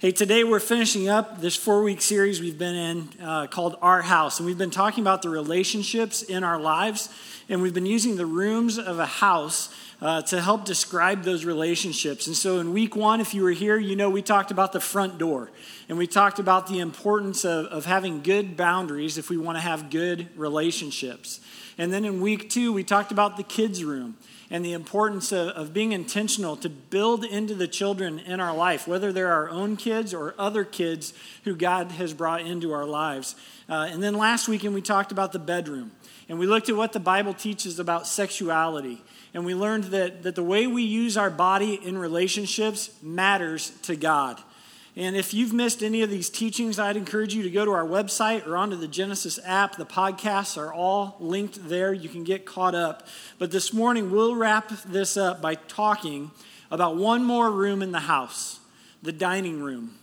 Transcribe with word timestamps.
Hey, 0.00 0.12
today 0.12 0.44
we're 0.44 0.60
finishing 0.60 1.10
up 1.10 1.42
this 1.42 1.54
four 1.54 1.82
week 1.82 2.00
series 2.00 2.40
we've 2.40 2.56
been 2.56 2.74
in 2.74 3.08
uh, 3.22 3.48
called 3.48 3.76
Our 3.82 4.00
House. 4.00 4.40
And 4.40 4.46
we've 4.46 4.56
been 4.56 4.70
talking 4.70 5.04
about 5.04 5.20
the 5.20 5.28
relationships 5.28 6.22
in 6.22 6.42
our 6.42 6.58
lives. 6.58 7.10
And 7.50 7.60
we've 7.60 7.74
been 7.74 7.84
using 7.84 8.16
the 8.16 8.24
rooms 8.24 8.78
of 8.78 8.98
a 8.98 9.04
house 9.04 9.68
uh, 10.00 10.22
to 10.22 10.40
help 10.40 10.64
describe 10.64 11.24
those 11.24 11.44
relationships. 11.44 12.26
And 12.28 12.34
so 12.34 12.60
in 12.60 12.72
week 12.72 12.96
one, 12.96 13.20
if 13.20 13.34
you 13.34 13.42
were 13.42 13.50
here, 13.50 13.76
you 13.76 13.94
know 13.94 14.08
we 14.08 14.22
talked 14.22 14.50
about 14.50 14.72
the 14.72 14.80
front 14.80 15.18
door. 15.18 15.50
And 15.90 15.98
we 15.98 16.06
talked 16.06 16.38
about 16.38 16.66
the 16.66 16.78
importance 16.78 17.44
of, 17.44 17.66
of 17.66 17.84
having 17.84 18.22
good 18.22 18.56
boundaries 18.56 19.18
if 19.18 19.28
we 19.28 19.36
want 19.36 19.58
to 19.58 19.62
have 19.62 19.90
good 19.90 20.30
relationships. 20.34 21.40
And 21.76 21.92
then 21.92 22.06
in 22.06 22.22
week 22.22 22.48
two, 22.48 22.72
we 22.72 22.84
talked 22.84 23.12
about 23.12 23.36
the 23.36 23.42
kids' 23.42 23.84
room 23.84 24.16
and 24.50 24.64
the 24.64 24.72
importance 24.72 25.30
of, 25.30 25.48
of 25.48 25.72
being 25.72 25.92
intentional 25.92 26.56
to 26.56 26.68
build 26.68 27.24
into 27.24 27.54
the 27.54 27.68
children 27.68 28.18
in 28.18 28.40
our 28.40 28.54
life, 28.54 28.88
whether 28.88 29.12
they're 29.12 29.32
our 29.32 29.48
own 29.48 29.76
kids 29.76 30.12
or 30.12 30.34
other 30.38 30.64
kids 30.64 31.14
who 31.44 31.54
God 31.54 31.92
has 31.92 32.12
brought 32.12 32.40
into 32.40 32.72
our 32.72 32.84
lives. 32.84 33.36
Uh, 33.68 33.88
and 33.90 34.02
then 34.02 34.14
last 34.14 34.48
weekend, 34.48 34.74
we 34.74 34.82
talked 34.82 35.12
about 35.12 35.32
the 35.32 35.38
bedroom. 35.38 35.92
And 36.28 36.38
we 36.38 36.46
looked 36.46 36.68
at 36.68 36.76
what 36.76 36.92
the 36.92 37.00
Bible 37.00 37.34
teaches 37.34 37.78
about 37.78 38.06
sexuality. 38.06 39.02
And 39.34 39.44
we 39.44 39.54
learned 39.54 39.84
that, 39.84 40.24
that 40.24 40.34
the 40.34 40.42
way 40.42 40.66
we 40.66 40.82
use 40.82 41.16
our 41.16 41.30
body 41.30 41.74
in 41.74 41.96
relationships 41.96 42.90
matters 43.02 43.70
to 43.82 43.94
God. 43.94 44.40
And 44.96 45.16
if 45.16 45.32
you've 45.32 45.52
missed 45.52 45.82
any 45.82 46.02
of 46.02 46.10
these 46.10 46.28
teachings, 46.28 46.78
I'd 46.78 46.96
encourage 46.96 47.32
you 47.32 47.42
to 47.44 47.50
go 47.50 47.64
to 47.64 47.70
our 47.70 47.84
website 47.84 48.46
or 48.46 48.56
onto 48.56 48.76
the 48.76 48.88
Genesis 48.88 49.38
app. 49.44 49.76
The 49.76 49.86
podcasts 49.86 50.58
are 50.58 50.72
all 50.72 51.16
linked 51.20 51.68
there. 51.68 51.92
You 51.92 52.08
can 52.08 52.24
get 52.24 52.44
caught 52.44 52.74
up. 52.74 53.06
But 53.38 53.52
this 53.52 53.72
morning, 53.72 54.10
we'll 54.10 54.34
wrap 54.34 54.68
this 54.84 55.16
up 55.16 55.40
by 55.40 55.54
talking 55.54 56.32
about 56.70 56.96
one 56.96 57.24
more 57.24 57.50
room 57.50 57.82
in 57.82 57.92
the 57.92 58.00
house 58.00 58.58
the 59.02 59.12
dining 59.12 59.62
room. 59.62 59.94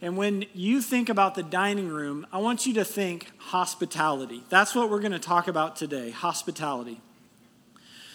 And 0.00 0.16
when 0.16 0.46
you 0.54 0.80
think 0.80 1.08
about 1.08 1.34
the 1.34 1.42
dining 1.42 1.88
room, 1.88 2.26
I 2.32 2.38
want 2.38 2.66
you 2.66 2.74
to 2.74 2.84
think 2.84 3.30
hospitality. 3.38 4.42
That's 4.48 4.74
what 4.74 4.90
we're 4.90 5.00
going 5.00 5.12
to 5.12 5.18
talk 5.18 5.48
about 5.48 5.76
today 5.76 6.10
hospitality. 6.10 7.00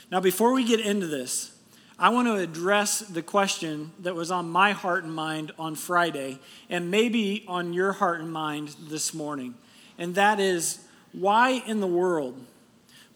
Now, 0.09 0.21
before 0.21 0.53
we 0.53 0.63
get 0.63 0.79
into 0.79 1.07
this, 1.07 1.55
I 1.99 2.09
want 2.09 2.27
to 2.27 2.35
address 2.35 2.99
the 2.99 3.21
question 3.21 3.91
that 3.99 4.15
was 4.15 4.31
on 4.31 4.49
my 4.49 4.71
heart 4.71 5.03
and 5.03 5.13
mind 5.13 5.51
on 5.59 5.75
Friday, 5.75 6.39
and 6.69 6.89
maybe 6.89 7.45
on 7.47 7.73
your 7.73 7.91
heart 7.91 8.19
and 8.19 8.31
mind 8.31 8.75
this 8.89 9.13
morning. 9.13 9.53
And 9.97 10.15
that 10.15 10.39
is 10.39 10.79
why 11.11 11.63
in 11.67 11.79
the 11.81 11.87
world 11.87 12.43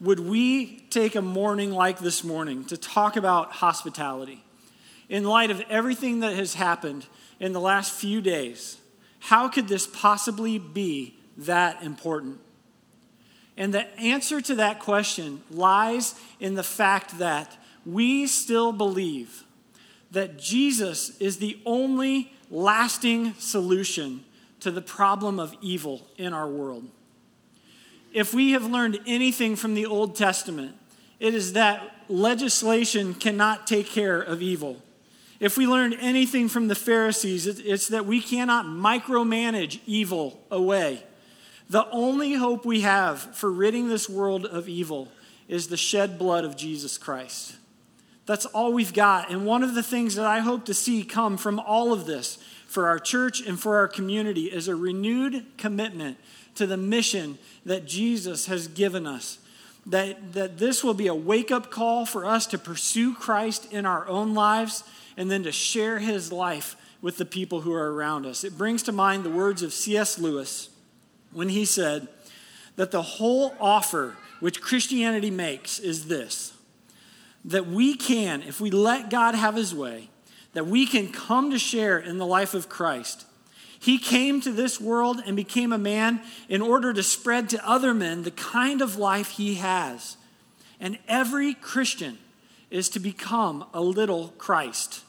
would 0.00 0.20
we 0.20 0.86
take 0.90 1.16
a 1.16 1.22
morning 1.22 1.72
like 1.72 1.98
this 1.98 2.22
morning 2.22 2.64
to 2.66 2.76
talk 2.76 3.16
about 3.16 3.52
hospitality? 3.52 4.44
In 5.08 5.24
light 5.24 5.50
of 5.50 5.60
everything 5.68 6.20
that 6.20 6.36
has 6.36 6.54
happened 6.54 7.06
in 7.40 7.52
the 7.52 7.60
last 7.60 7.92
few 7.92 8.20
days, 8.20 8.76
how 9.18 9.48
could 9.48 9.66
this 9.66 9.88
possibly 9.88 10.58
be 10.58 11.16
that 11.36 11.82
important? 11.82 12.38
And 13.56 13.74
the 13.74 13.92
answer 13.98 14.40
to 14.40 14.54
that 14.56 14.78
question 14.78 15.42
lies 15.50 16.14
in 16.38 16.54
the 16.54 16.62
fact 16.62 17.18
that 17.18 17.56
we 17.92 18.26
still 18.26 18.72
believe 18.72 19.44
that 20.10 20.38
Jesus 20.38 21.16
is 21.18 21.38
the 21.38 21.58
only 21.64 22.32
lasting 22.50 23.34
solution 23.34 24.24
to 24.60 24.70
the 24.70 24.82
problem 24.82 25.38
of 25.38 25.54
evil 25.60 26.06
in 26.16 26.32
our 26.32 26.48
world. 26.48 26.88
If 28.12 28.32
we 28.34 28.52
have 28.52 28.64
learned 28.64 29.00
anything 29.06 29.54
from 29.56 29.74
the 29.74 29.86
Old 29.86 30.16
Testament, 30.16 30.74
it 31.20 31.34
is 31.34 31.52
that 31.52 32.04
legislation 32.08 33.14
cannot 33.14 33.66
take 33.66 33.86
care 33.86 34.20
of 34.20 34.42
evil. 34.42 34.82
If 35.40 35.56
we 35.56 35.66
learned 35.66 35.96
anything 36.00 36.48
from 36.48 36.68
the 36.68 36.74
Pharisees, 36.74 37.46
it's 37.46 37.88
that 37.88 38.06
we 38.06 38.20
cannot 38.20 38.66
micromanage 38.66 39.80
evil 39.86 40.42
away. 40.50 41.04
The 41.70 41.88
only 41.90 42.32
hope 42.34 42.64
we 42.64 42.80
have 42.80 43.20
for 43.36 43.52
ridding 43.52 43.88
this 43.88 44.08
world 44.08 44.46
of 44.46 44.68
evil 44.68 45.08
is 45.48 45.68
the 45.68 45.76
shed 45.76 46.18
blood 46.18 46.44
of 46.44 46.56
Jesus 46.56 46.98
Christ. 46.98 47.56
That's 48.28 48.44
all 48.44 48.74
we've 48.74 48.92
got. 48.92 49.30
And 49.30 49.46
one 49.46 49.62
of 49.62 49.74
the 49.74 49.82
things 49.82 50.16
that 50.16 50.26
I 50.26 50.40
hope 50.40 50.66
to 50.66 50.74
see 50.74 51.02
come 51.02 51.38
from 51.38 51.58
all 51.58 51.94
of 51.94 52.04
this 52.04 52.36
for 52.66 52.86
our 52.86 52.98
church 52.98 53.40
and 53.40 53.58
for 53.58 53.78
our 53.78 53.88
community 53.88 54.52
is 54.52 54.68
a 54.68 54.76
renewed 54.76 55.46
commitment 55.56 56.18
to 56.56 56.66
the 56.66 56.76
mission 56.76 57.38
that 57.64 57.86
Jesus 57.86 58.44
has 58.44 58.68
given 58.68 59.06
us. 59.06 59.38
That, 59.86 60.34
that 60.34 60.58
this 60.58 60.84
will 60.84 60.92
be 60.92 61.06
a 61.06 61.14
wake 61.14 61.50
up 61.50 61.70
call 61.70 62.04
for 62.04 62.26
us 62.26 62.44
to 62.48 62.58
pursue 62.58 63.14
Christ 63.14 63.72
in 63.72 63.86
our 63.86 64.06
own 64.06 64.34
lives 64.34 64.84
and 65.16 65.30
then 65.30 65.44
to 65.44 65.52
share 65.52 65.98
his 65.98 66.30
life 66.30 66.76
with 67.00 67.16
the 67.16 67.24
people 67.24 67.62
who 67.62 67.72
are 67.72 67.94
around 67.94 68.26
us. 68.26 68.44
It 68.44 68.58
brings 68.58 68.82
to 68.82 68.92
mind 68.92 69.24
the 69.24 69.30
words 69.30 69.62
of 69.62 69.72
C.S. 69.72 70.18
Lewis 70.18 70.68
when 71.32 71.48
he 71.48 71.64
said 71.64 72.08
that 72.76 72.90
the 72.90 73.00
whole 73.00 73.54
offer 73.58 74.18
which 74.40 74.60
Christianity 74.60 75.30
makes 75.30 75.78
is 75.78 76.08
this 76.08 76.52
that 77.48 77.66
we 77.66 77.94
can, 77.94 78.42
if 78.42 78.60
we 78.60 78.70
let 78.70 79.08
God 79.10 79.34
have 79.34 79.56
his 79.56 79.74
way, 79.74 80.10
that 80.52 80.66
we 80.66 80.86
can 80.86 81.10
come 81.10 81.50
to 81.50 81.58
share 81.58 81.98
in 81.98 82.18
the 82.18 82.26
life 82.26 82.52
of 82.52 82.68
Christ. 82.68 83.24
He 83.78 83.98
came 83.98 84.40
to 84.42 84.52
this 84.52 84.80
world 84.80 85.22
and 85.24 85.34
became 85.34 85.72
a 85.72 85.78
man 85.78 86.20
in 86.48 86.60
order 86.60 86.92
to 86.92 87.02
spread 87.02 87.48
to 87.50 87.68
other 87.68 87.94
men 87.94 88.22
the 88.22 88.30
kind 88.30 88.82
of 88.82 88.96
life 88.96 89.30
he 89.30 89.54
has. 89.54 90.16
And 90.78 90.98
every 91.08 91.54
Christian 91.54 92.18
is 92.70 92.88
to 92.90 93.00
become 93.00 93.64
a 93.72 93.80
little 93.80 94.28
Christ. 94.36 95.04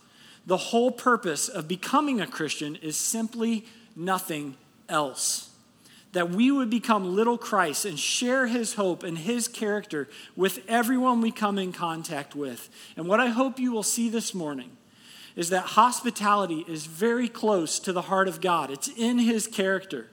The 0.46 0.58
whole 0.58 0.92
purpose 0.92 1.50
of 1.50 1.68
becoming 1.68 2.22
a 2.22 2.28
Christian 2.28 2.76
is 2.78 2.96
simply 2.96 3.66
nothing 3.96 4.56
else 4.88 5.49
that 6.12 6.32
we 6.32 6.50
would 6.50 6.70
become 6.70 7.16
little 7.16 7.38
Christ 7.38 7.86
and 7.86 8.00
share 8.00 8.48
his 8.48 8.74
hope 8.74 9.04
and 9.04 9.18
his 9.18 9.48
character 9.48 10.10
with 10.36 10.64
everyone 10.68 11.22
we 11.22 11.32
come 11.32 11.60
in 11.60 11.72
contact 11.72 12.36
with. 12.36 12.70
And 12.98 13.08
what 13.08 13.20
I 13.20 13.28
hope 13.28 13.60
you 13.60 13.72
will 13.72 13.84
see 13.84 14.10
this 14.10 14.34
morning 14.34 14.72
is 15.36 15.50
that 15.50 15.62
hospitality 15.62 16.66
is 16.68 16.86
very 16.86 17.28
close 17.28 17.80
to 17.80 17.94
the 17.94 18.04
heart 18.04 18.28
of 18.28 18.42
God, 18.42 18.72
it's 18.72 18.90
in 18.90 19.20
his 19.20 19.48
character. 19.48 20.08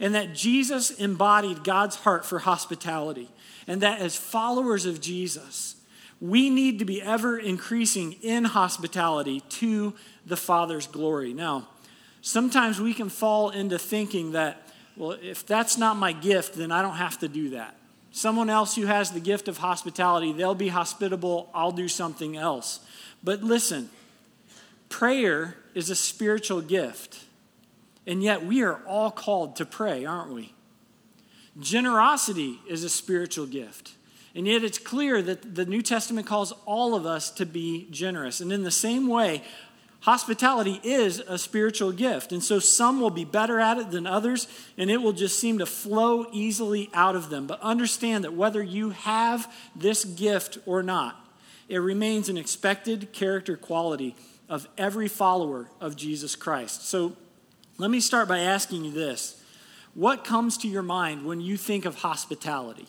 And 0.00 0.14
that 0.14 0.34
Jesus 0.34 0.92
embodied 0.92 1.64
God's 1.64 1.96
heart 1.96 2.24
for 2.24 2.38
hospitality. 2.38 3.28
And 3.66 3.80
that 3.80 3.98
as 4.00 4.16
followers 4.16 4.86
of 4.86 5.00
Jesus, 5.00 5.74
we 6.20 6.50
need 6.50 6.78
to 6.78 6.84
be 6.84 7.02
ever 7.02 7.36
increasing 7.36 8.12
in 8.22 8.44
hospitality 8.44 9.40
to 9.48 9.94
the 10.24 10.36
Father's 10.36 10.86
glory. 10.86 11.32
Now, 11.32 11.66
sometimes 12.20 12.80
we 12.80 12.94
can 12.94 13.08
fall 13.08 13.50
into 13.50 13.76
thinking 13.76 14.32
that 14.32 14.67
well, 14.98 15.16
if 15.22 15.46
that's 15.46 15.78
not 15.78 15.96
my 15.96 16.12
gift, 16.12 16.54
then 16.54 16.72
I 16.72 16.82
don't 16.82 16.96
have 16.96 17.18
to 17.20 17.28
do 17.28 17.50
that. 17.50 17.76
Someone 18.10 18.50
else 18.50 18.74
who 18.74 18.86
has 18.86 19.12
the 19.12 19.20
gift 19.20 19.46
of 19.46 19.58
hospitality, 19.58 20.32
they'll 20.32 20.54
be 20.54 20.68
hospitable, 20.68 21.50
I'll 21.54 21.72
do 21.72 21.88
something 21.88 22.36
else. 22.36 22.80
But 23.22 23.44
listen, 23.44 23.90
prayer 24.88 25.56
is 25.74 25.88
a 25.88 25.94
spiritual 25.94 26.60
gift. 26.60 27.24
And 28.06 28.22
yet 28.22 28.44
we 28.44 28.62
are 28.62 28.80
all 28.86 29.10
called 29.10 29.56
to 29.56 29.66
pray, 29.66 30.04
aren't 30.04 30.32
we? 30.32 30.52
Generosity 31.60 32.58
is 32.66 32.82
a 32.82 32.88
spiritual 32.88 33.46
gift. 33.46 33.92
And 34.34 34.46
yet 34.46 34.64
it's 34.64 34.78
clear 34.78 35.20
that 35.22 35.54
the 35.54 35.66
New 35.66 35.82
Testament 35.82 36.26
calls 36.26 36.52
all 36.64 36.94
of 36.94 37.06
us 37.06 37.30
to 37.32 37.46
be 37.46 37.86
generous. 37.90 38.40
And 38.40 38.52
in 38.52 38.62
the 38.62 38.70
same 38.70 39.06
way, 39.06 39.42
Hospitality 40.02 40.80
is 40.84 41.18
a 41.18 41.36
spiritual 41.38 41.90
gift, 41.90 42.30
and 42.30 42.42
so 42.42 42.60
some 42.60 43.00
will 43.00 43.10
be 43.10 43.24
better 43.24 43.58
at 43.58 43.78
it 43.78 43.90
than 43.90 44.06
others, 44.06 44.46
and 44.76 44.90
it 44.90 44.98
will 44.98 45.12
just 45.12 45.38
seem 45.40 45.58
to 45.58 45.66
flow 45.66 46.26
easily 46.32 46.88
out 46.94 47.16
of 47.16 47.30
them. 47.30 47.48
But 47.48 47.60
understand 47.60 48.22
that 48.22 48.32
whether 48.32 48.62
you 48.62 48.90
have 48.90 49.52
this 49.74 50.04
gift 50.04 50.58
or 50.66 50.84
not, 50.84 51.26
it 51.68 51.78
remains 51.78 52.28
an 52.28 52.36
expected 52.36 53.12
character 53.12 53.56
quality 53.56 54.14
of 54.48 54.68
every 54.78 55.08
follower 55.08 55.68
of 55.80 55.96
Jesus 55.96 56.36
Christ. 56.36 56.88
So 56.88 57.16
let 57.76 57.90
me 57.90 58.00
start 58.00 58.28
by 58.28 58.38
asking 58.38 58.84
you 58.84 58.92
this 58.92 59.42
What 59.94 60.24
comes 60.24 60.56
to 60.58 60.68
your 60.68 60.82
mind 60.82 61.26
when 61.26 61.40
you 61.40 61.56
think 61.56 61.84
of 61.84 61.96
hospitality? 61.96 62.86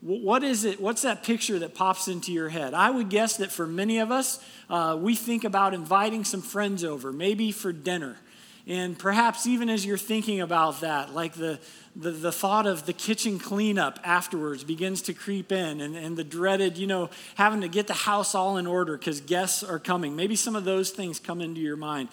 What 0.00 0.44
is 0.44 0.64
it? 0.64 0.80
What's 0.80 1.02
that 1.02 1.24
picture 1.24 1.58
that 1.58 1.74
pops 1.74 2.06
into 2.06 2.32
your 2.32 2.48
head? 2.48 2.72
I 2.72 2.90
would 2.90 3.08
guess 3.08 3.38
that 3.38 3.50
for 3.50 3.66
many 3.66 3.98
of 3.98 4.12
us, 4.12 4.42
uh, 4.70 4.96
we 5.00 5.16
think 5.16 5.42
about 5.42 5.74
inviting 5.74 6.24
some 6.24 6.40
friends 6.40 6.84
over, 6.84 7.12
maybe 7.12 7.50
for 7.50 7.72
dinner. 7.72 8.16
And 8.68 8.98
perhaps 8.98 9.46
even 9.46 9.70
as 9.70 9.84
you're 9.86 9.96
thinking 9.96 10.40
about 10.42 10.82
that, 10.82 11.14
like 11.14 11.32
the, 11.32 11.58
the, 11.96 12.10
the 12.10 12.30
thought 12.30 12.66
of 12.66 12.84
the 12.84 12.92
kitchen 12.92 13.38
cleanup 13.38 13.98
afterwards 14.04 14.62
begins 14.62 15.02
to 15.02 15.14
creep 15.14 15.50
in, 15.50 15.80
and, 15.80 15.96
and 15.96 16.16
the 16.18 16.22
dreaded, 16.22 16.76
you 16.76 16.86
know, 16.86 17.08
having 17.34 17.62
to 17.62 17.68
get 17.68 17.86
the 17.86 17.94
house 17.94 18.34
all 18.34 18.58
in 18.58 18.66
order 18.66 18.96
because 18.96 19.22
guests 19.22 19.62
are 19.64 19.78
coming. 19.78 20.14
Maybe 20.14 20.36
some 20.36 20.54
of 20.54 20.64
those 20.64 20.90
things 20.90 21.18
come 21.18 21.40
into 21.40 21.62
your 21.62 21.76
mind. 21.76 22.10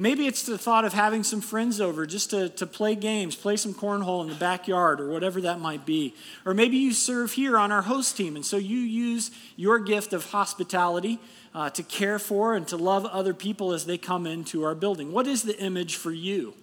Maybe 0.00 0.28
it's 0.28 0.44
the 0.44 0.56
thought 0.56 0.84
of 0.84 0.92
having 0.92 1.24
some 1.24 1.40
friends 1.40 1.80
over 1.80 2.06
just 2.06 2.30
to, 2.30 2.48
to 2.50 2.66
play 2.68 2.94
games, 2.94 3.34
play 3.34 3.56
some 3.56 3.74
cornhole 3.74 4.22
in 4.22 4.28
the 4.28 4.36
backyard 4.36 5.00
or 5.00 5.08
whatever 5.08 5.40
that 5.40 5.58
might 5.58 5.84
be. 5.84 6.14
Or 6.46 6.54
maybe 6.54 6.76
you 6.76 6.92
serve 6.92 7.32
here 7.32 7.58
on 7.58 7.72
our 7.72 7.82
host 7.82 8.16
team, 8.16 8.36
and 8.36 8.46
so 8.46 8.56
you 8.56 8.78
use 8.78 9.32
your 9.56 9.80
gift 9.80 10.12
of 10.12 10.26
hospitality 10.26 11.18
uh, 11.52 11.70
to 11.70 11.82
care 11.82 12.20
for 12.20 12.54
and 12.54 12.68
to 12.68 12.76
love 12.76 13.06
other 13.06 13.34
people 13.34 13.72
as 13.72 13.86
they 13.86 13.98
come 13.98 14.24
into 14.24 14.62
our 14.62 14.76
building. 14.76 15.10
What 15.10 15.26
is 15.26 15.42
the 15.42 15.58
image 15.58 15.96
for 15.96 16.12
you? 16.12 16.54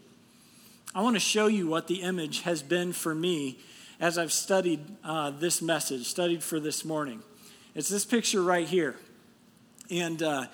I 0.94 1.02
want 1.02 1.18
to 1.18 1.20
show 1.20 1.48
you 1.48 1.68
what 1.68 1.88
the 1.88 2.04
image 2.04 2.44
has 2.44 2.64
been 2.64 2.94
for 2.94 3.14
me 3.14 3.60
as 4.00 4.18
I've 4.18 4.32
studied 4.32 4.80
uh, 5.04 5.32
this 5.32 5.62
message, 5.62 6.08
studied 6.08 6.42
for 6.42 6.62
this 6.62 6.86
morning. 6.86 7.22
It's 7.74 7.90
this 7.90 8.06
picture 8.06 8.42
right 8.42 8.66
here. 8.66 8.96
And 9.92 10.24
uh, 10.24 10.46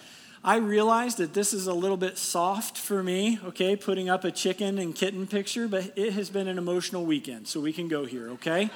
I 0.43 0.55
realize 0.55 1.17
that 1.17 1.35
this 1.35 1.53
is 1.53 1.67
a 1.67 1.73
little 1.73 1.97
bit 1.97 2.17
soft 2.17 2.75
for 2.75 3.03
me, 3.03 3.39
okay, 3.45 3.75
putting 3.75 4.09
up 4.09 4.23
a 4.23 4.31
chicken 4.31 4.79
and 4.79 4.95
kitten 4.95 5.27
picture, 5.27 5.67
but 5.67 5.93
it 5.95 6.13
has 6.13 6.31
been 6.31 6.47
an 6.47 6.57
emotional 6.57 7.05
weekend, 7.05 7.47
so 7.47 7.59
we 7.59 7.71
can 7.71 7.87
go 7.87 8.05
here, 8.05 8.29
okay? 8.31 8.71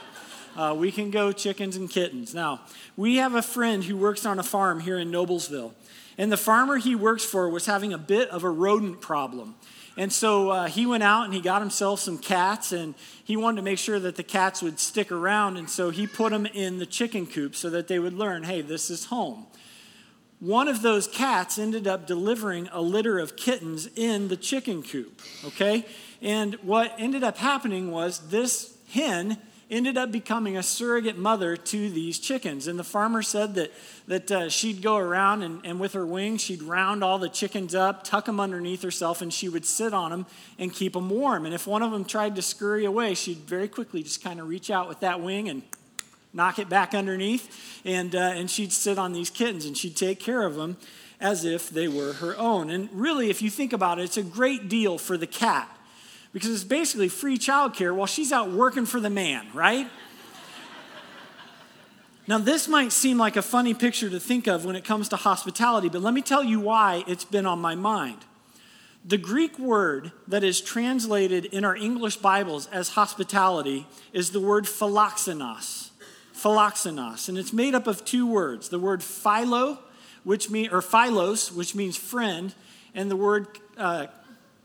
Uh, 0.56 0.76
we 0.78 0.92
can 0.92 1.10
go 1.10 1.32
chickens 1.32 1.76
and 1.76 1.90
kittens. 1.90 2.36
Now, 2.36 2.62
we 2.96 3.16
have 3.16 3.34
a 3.34 3.42
friend 3.42 3.84
who 3.84 3.98
works 3.98 4.28
on 4.28 4.38
a 4.38 4.44
farm 4.44 4.80
here 4.80 5.00
in 5.00 5.10
Noblesville, 5.10 5.74
and 6.20 6.32
the 6.32 6.38
farmer 6.38 6.78
he 6.78 6.94
works 6.94 7.26
for 7.26 7.50
was 7.50 7.66
having 7.66 7.94
a 7.94 7.98
bit 7.98 8.30
of 8.30 8.44
a 8.44 8.50
rodent 8.50 9.02
problem. 9.02 9.56
And 9.98 10.14
so 10.14 10.52
uh, 10.52 10.68
he 10.68 10.86
went 10.86 11.02
out 11.02 11.26
and 11.26 11.34
he 11.34 11.42
got 11.42 11.64
himself 11.64 12.00
some 12.00 12.20
cats, 12.20 12.74
and 12.74 12.94
he 13.24 13.36
wanted 13.36 13.56
to 13.56 13.64
make 13.64 13.80
sure 13.80 14.00
that 14.00 14.18
the 14.18 14.24
cats 14.24 14.62
would 14.62 14.80
stick 14.80 15.12
around. 15.12 15.58
And 15.58 15.68
so 15.68 15.90
he 15.90 16.06
put 16.06 16.32
them 16.32 16.46
in 16.46 16.78
the 16.78 16.86
chicken 16.86 17.26
coop 17.26 17.56
so 17.56 17.72
that 17.72 17.88
they 17.88 17.98
would 17.98 18.14
learn 18.14 18.44
hey, 18.44 18.62
this 18.62 18.92
is 18.92 19.06
home 19.06 19.48
one 20.40 20.68
of 20.68 20.82
those 20.82 21.08
cats 21.08 21.58
ended 21.58 21.88
up 21.88 22.08
delivering 22.08 22.68
a 22.72 22.82
litter 22.82 23.20
of 23.20 23.36
kittens 23.36 23.88
in 23.96 24.28
the 24.28 24.38
chicken 24.38 24.84
coop, 24.84 25.22
okay? 25.46 25.86
And 26.22 26.56
what 26.56 26.94
ended 26.98 27.24
up 27.24 27.38
happening 27.38 27.92
was 27.92 28.30
this 28.30 28.78
hen 28.90 29.38
ended 29.70 29.98
up 29.98 30.12
becoming 30.12 30.58
a 30.58 30.64
surrogate 30.64 31.18
mother 31.18 31.58
to 31.58 31.90
these 31.90 32.20
chickens. 32.20 32.68
And 32.68 32.78
the 32.78 32.84
farmer 32.84 33.22
said 33.22 33.56
that, 33.56 33.72
that 34.08 34.32
uh, 34.32 34.50
she'd 34.50 34.82
go 34.82 34.98
around 34.98 35.42
and, 35.42 35.66
and 35.66 35.80
with 35.80 35.94
her 35.94 36.06
wings, 36.06 36.42
she'd 36.42 36.62
round 36.62 37.04
all 37.04 37.18
the 37.18 37.30
chickens 37.30 37.74
up, 37.74 38.04
tuck 38.04 38.26
them 38.26 38.40
underneath 38.40 38.84
herself, 38.84 39.22
and 39.22 39.34
she 39.34 39.50
would 39.50 39.66
sit 39.66 39.94
on 39.94 40.12
them 40.12 40.26
and 40.60 40.72
keep 40.72 40.94
them 40.94 41.10
warm. 41.10 41.46
And 41.46 41.56
if 41.56 41.66
one 41.66 41.82
of 41.82 41.92
them 41.92 42.06
tried 42.06 42.36
to 42.36 42.42
scurry 42.42 42.86
away, 42.86 43.16
she'd 43.16 43.40
very 43.40 43.68
quickly 43.68 44.04
just 44.04 44.24
kind 44.24 44.40
of 44.40 44.48
reach 44.48 44.70
out 44.70 44.88
with 44.88 45.00
that 45.00 45.22
wing 45.22 45.50
and 45.50 45.64
knock 46.36 46.60
it 46.60 46.70
back 46.70 46.94
underneath, 46.94 47.82
and, 47.86 48.14
uh, 48.14 48.20
and 48.20 48.52
she'd 48.52 48.74
sit 48.74 49.00
on 49.00 49.14
these 49.14 49.30
kittens 49.30 49.66
and 49.66 49.76
she'd 49.76 49.96
take 49.96 50.20
care 50.20 50.44
of 50.44 50.56
them 50.56 50.78
as 51.20 51.46
if 51.46 51.70
they 51.70 51.88
were 51.88 52.14
her 52.14 52.38
own. 52.38 52.70
And 52.70 52.90
really, 52.92 53.30
if 53.30 53.42
you 53.42 53.50
think 53.50 53.72
about 53.74 54.00
it, 54.00 54.04
it's 54.04 54.18
a 54.18 54.24
great 54.24 54.68
deal 54.68 54.98
for 54.98 55.18
the 55.18 55.26
cat 55.26 55.70
because 56.34 56.50
it's 56.50 56.66
basically 56.66 57.08
free 57.08 57.38
childcare 57.38 57.96
while 57.96 58.06
she's 58.06 58.34
out 58.34 58.52
working 58.52 58.86
for 58.86 59.00
the 59.00 59.10
man, 59.10 59.48
right? 59.54 59.88
Now, 62.28 62.40
this 62.40 62.68
might 62.68 62.92
seem 62.92 63.20
like 63.20 63.36
a 63.36 63.44
funny 63.44 63.76
picture 63.76 64.10
to 64.10 64.20
think 64.20 64.48
of 64.48 64.66
when 64.66 64.76
it 64.76 64.84
comes 64.84 65.10
to 65.10 65.16
hospitality, 65.16 65.90
but 65.90 66.02
let 66.02 66.12
me 66.12 66.24
tell 66.24 66.44
you 66.44 66.60
why 66.60 67.04
it's 67.06 67.24
been 67.24 67.46
on 67.46 67.60
my 67.60 67.76
mind. 67.76 68.18
The 69.06 69.20
Greek 69.20 69.60
word 69.60 70.12
that 70.28 70.44
is 70.44 70.60
translated 70.60 71.46
in 71.46 71.64
our 71.64 71.76
English 71.76 72.18
Bibles 72.18 72.66
as 72.72 72.90
hospitality 72.90 73.86
is 74.12 74.32
the 74.32 74.40
word 74.40 74.66
philoxenos 74.66 75.85
philoxenos, 76.36 77.30
and 77.30 77.38
it's 77.38 77.54
made 77.54 77.74
up 77.74 77.88
of 77.88 78.04
two 78.04 78.28
words 78.28 78.70
the 78.70 78.80
word 78.80 79.02
philo, 79.02 79.80
which 80.24 80.50
mean, 80.50 80.70
or 80.72 80.82
philos, 80.82 81.52
which 81.52 81.74
means 81.74 81.96
friend, 81.96 82.54
and 82.94 83.10
the 83.10 83.16
word 83.16 83.48
uh, 83.78 84.08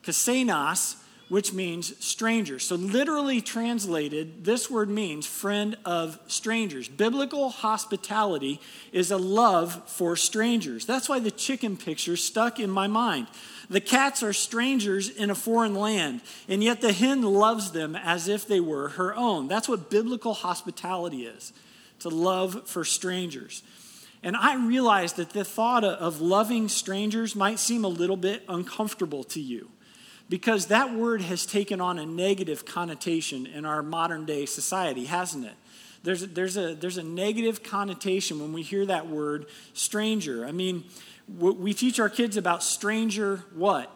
xenos, 0.02 0.96
which 1.30 1.52
means 1.52 1.96
stranger. 2.04 2.58
So, 2.58 2.74
literally 2.74 3.40
translated, 3.40 4.44
this 4.44 4.68
word 4.68 4.90
means 4.90 5.26
friend 5.26 5.76
of 5.84 6.18
strangers. 6.26 6.88
Biblical 6.88 7.50
hospitality 7.50 8.60
is 8.90 9.12
a 9.12 9.16
love 9.16 9.88
for 9.88 10.16
strangers. 10.16 10.84
That's 10.84 11.08
why 11.08 11.20
the 11.20 11.30
chicken 11.30 11.76
picture 11.76 12.16
stuck 12.16 12.58
in 12.58 12.68
my 12.68 12.88
mind. 12.88 13.28
The 13.70 13.80
cats 13.80 14.24
are 14.24 14.32
strangers 14.32 15.08
in 15.08 15.30
a 15.30 15.36
foreign 15.36 15.76
land, 15.76 16.20
and 16.48 16.64
yet 16.64 16.80
the 16.80 16.92
hen 16.92 17.22
loves 17.22 17.70
them 17.70 17.94
as 17.94 18.26
if 18.26 18.48
they 18.48 18.58
were 18.58 18.88
her 18.88 19.14
own. 19.14 19.46
That's 19.46 19.68
what 19.68 19.88
biblical 19.88 20.34
hospitality 20.34 21.26
is 21.26 21.52
to 22.00 22.08
love 22.08 22.66
for 22.68 22.84
strangers. 22.84 23.62
And 24.24 24.34
I 24.34 24.56
realize 24.56 25.12
that 25.12 25.30
the 25.30 25.44
thought 25.44 25.84
of 25.84 26.20
loving 26.20 26.68
strangers 26.68 27.36
might 27.36 27.60
seem 27.60 27.84
a 27.84 27.88
little 27.88 28.16
bit 28.16 28.42
uncomfortable 28.48 29.22
to 29.24 29.40
you 29.40 29.70
because 30.30 30.66
that 30.66 30.94
word 30.94 31.20
has 31.22 31.44
taken 31.44 31.80
on 31.80 31.98
a 31.98 32.06
negative 32.06 32.64
connotation 32.64 33.46
in 33.46 33.66
our 33.66 33.82
modern 33.82 34.24
day 34.24 34.46
society, 34.46 35.04
hasn't 35.04 35.44
it? 35.44 35.54
There's 36.04 36.22
a, 36.22 36.26
there's, 36.28 36.56
a, 36.56 36.74
there's 36.74 36.96
a 36.96 37.02
negative 37.02 37.62
connotation 37.62 38.40
when 38.40 38.52
we 38.52 38.62
hear 38.62 38.86
that 38.86 39.08
word 39.08 39.46
stranger. 39.74 40.46
I 40.46 40.52
mean, 40.52 40.84
we 41.28 41.74
teach 41.74 42.00
our 42.00 42.08
kids 42.08 42.36
about 42.36 42.62
stranger 42.62 43.44
what? 43.54 43.94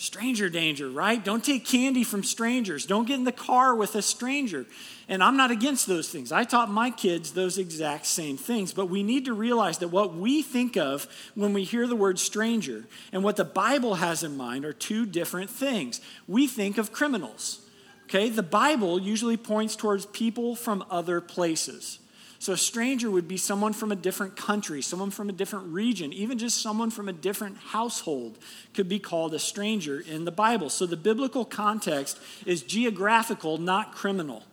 Stranger 0.00 0.48
danger, 0.48 0.88
right? 0.88 1.24
Don't 1.24 1.42
take 1.42 1.66
candy 1.66 2.04
from 2.04 2.22
strangers. 2.22 2.86
Don't 2.86 3.08
get 3.08 3.18
in 3.18 3.24
the 3.24 3.32
car 3.32 3.74
with 3.74 3.96
a 3.96 4.00
stranger. 4.00 4.64
And 5.08 5.24
I'm 5.24 5.36
not 5.36 5.50
against 5.50 5.88
those 5.88 6.08
things. 6.08 6.30
I 6.30 6.44
taught 6.44 6.70
my 6.70 6.92
kids 6.92 7.32
those 7.32 7.58
exact 7.58 8.06
same 8.06 8.36
things. 8.36 8.72
But 8.72 8.86
we 8.86 9.02
need 9.02 9.24
to 9.24 9.32
realize 9.32 9.78
that 9.78 9.88
what 9.88 10.14
we 10.14 10.40
think 10.40 10.76
of 10.76 11.08
when 11.34 11.52
we 11.52 11.64
hear 11.64 11.84
the 11.88 11.96
word 11.96 12.20
stranger 12.20 12.84
and 13.12 13.24
what 13.24 13.34
the 13.34 13.44
Bible 13.44 13.96
has 13.96 14.22
in 14.22 14.36
mind 14.36 14.64
are 14.64 14.72
two 14.72 15.04
different 15.04 15.50
things. 15.50 16.00
We 16.28 16.46
think 16.46 16.78
of 16.78 16.92
criminals. 16.92 17.66
Okay? 18.04 18.28
The 18.28 18.44
Bible 18.44 19.00
usually 19.00 19.36
points 19.36 19.74
towards 19.74 20.06
people 20.06 20.54
from 20.54 20.84
other 20.92 21.20
places. 21.20 21.98
So, 22.40 22.52
a 22.52 22.56
stranger 22.56 23.10
would 23.10 23.26
be 23.26 23.36
someone 23.36 23.72
from 23.72 23.90
a 23.90 23.96
different 23.96 24.36
country, 24.36 24.80
someone 24.80 25.10
from 25.10 25.28
a 25.28 25.32
different 25.32 25.72
region, 25.72 26.12
even 26.12 26.38
just 26.38 26.62
someone 26.62 26.90
from 26.90 27.08
a 27.08 27.12
different 27.12 27.56
household 27.56 28.38
could 28.74 28.88
be 28.88 29.00
called 29.00 29.34
a 29.34 29.40
stranger 29.40 29.98
in 29.98 30.24
the 30.24 30.30
Bible. 30.30 30.70
So, 30.70 30.86
the 30.86 30.96
biblical 30.96 31.44
context 31.44 32.20
is 32.46 32.62
geographical, 32.62 33.58
not 33.58 33.92
criminal. 33.92 34.44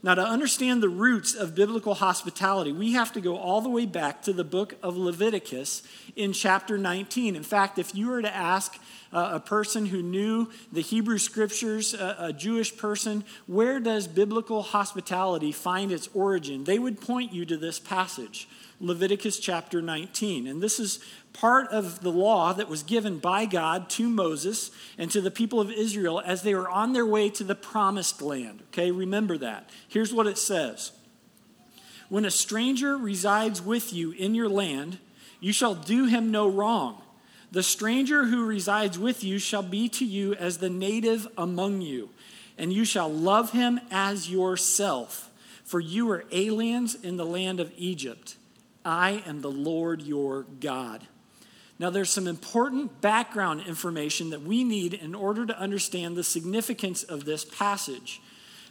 Now, 0.00 0.14
to 0.14 0.22
understand 0.22 0.80
the 0.80 0.88
roots 0.88 1.34
of 1.34 1.56
biblical 1.56 1.94
hospitality, 1.94 2.70
we 2.70 2.92
have 2.92 3.12
to 3.14 3.20
go 3.20 3.36
all 3.36 3.60
the 3.60 3.68
way 3.68 3.84
back 3.84 4.22
to 4.22 4.32
the 4.32 4.44
book 4.44 4.76
of 4.80 4.96
Leviticus 4.96 5.82
in 6.14 6.32
chapter 6.32 6.78
19. 6.78 7.34
In 7.34 7.42
fact, 7.42 7.80
if 7.80 7.96
you 7.96 8.08
were 8.08 8.22
to 8.22 8.34
ask 8.34 8.78
uh, 9.12 9.30
a 9.32 9.40
person 9.40 9.86
who 9.86 10.00
knew 10.00 10.50
the 10.70 10.82
Hebrew 10.82 11.18
scriptures, 11.18 11.94
uh, 11.94 12.14
a 12.16 12.32
Jewish 12.32 12.76
person, 12.76 13.24
where 13.48 13.80
does 13.80 14.06
biblical 14.06 14.62
hospitality 14.62 15.50
find 15.50 15.90
its 15.90 16.08
origin? 16.14 16.62
They 16.62 16.78
would 16.78 17.00
point 17.00 17.32
you 17.32 17.44
to 17.46 17.56
this 17.56 17.80
passage, 17.80 18.48
Leviticus 18.80 19.40
chapter 19.40 19.82
19. 19.82 20.46
And 20.46 20.62
this 20.62 20.78
is 20.78 21.00
part 21.38 21.68
of 21.68 22.00
the 22.00 22.10
law 22.10 22.52
that 22.52 22.68
was 22.68 22.82
given 22.82 23.18
by 23.18 23.44
God 23.44 23.88
to 23.90 24.08
Moses 24.08 24.72
and 24.98 25.08
to 25.12 25.20
the 25.20 25.30
people 25.30 25.60
of 25.60 25.70
Israel 25.70 26.20
as 26.24 26.42
they 26.42 26.54
were 26.54 26.68
on 26.68 26.92
their 26.92 27.06
way 27.06 27.30
to 27.30 27.44
the 27.44 27.54
promised 27.54 28.20
land. 28.20 28.62
Okay, 28.72 28.90
remember 28.90 29.38
that. 29.38 29.70
Here's 29.86 30.12
what 30.12 30.26
it 30.26 30.36
says 30.36 30.92
When 32.08 32.24
a 32.24 32.30
stranger 32.30 32.96
resides 32.96 33.62
with 33.62 33.92
you 33.92 34.10
in 34.10 34.34
your 34.34 34.48
land, 34.48 34.98
you 35.38 35.52
shall 35.52 35.76
do 35.76 36.06
him 36.06 36.32
no 36.32 36.48
wrong. 36.48 37.02
The 37.52 37.62
stranger 37.62 38.26
who 38.26 38.44
resides 38.44 38.98
with 38.98 39.22
you 39.22 39.38
shall 39.38 39.62
be 39.62 39.88
to 39.90 40.04
you 40.04 40.34
as 40.34 40.58
the 40.58 40.68
native 40.68 41.28
among 41.38 41.80
you, 41.82 42.10
and 42.58 42.72
you 42.72 42.84
shall 42.84 43.08
love 43.08 43.52
him 43.52 43.80
as 43.90 44.28
yourself, 44.28 45.30
for 45.64 45.78
you 45.78 46.10
are 46.10 46.24
aliens 46.32 46.96
in 46.96 47.16
the 47.16 47.24
land 47.24 47.60
of 47.60 47.72
Egypt. 47.76 48.36
I 48.84 49.22
am 49.24 49.40
the 49.40 49.50
Lord 49.50 50.02
your 50.02 50.42
God. 50.42 51.06
Now, 51.78 51.90
there's 51.90 52.10
some 52.10 52.26
important 52.26 53.00
background 53.00 53.62
information 53.66 54.30
that 54.30 54.42
we 54.42 54.64
need 54.64 54.94
in 54.94 55.14
order 55.14 55.46
to 55.46 55.58
understand 55.58 56.16
the 56.16 56.24
significance 56.24 57.04
of 57.04 57.24
this 57.24 57.44
passage. 57.44 58.20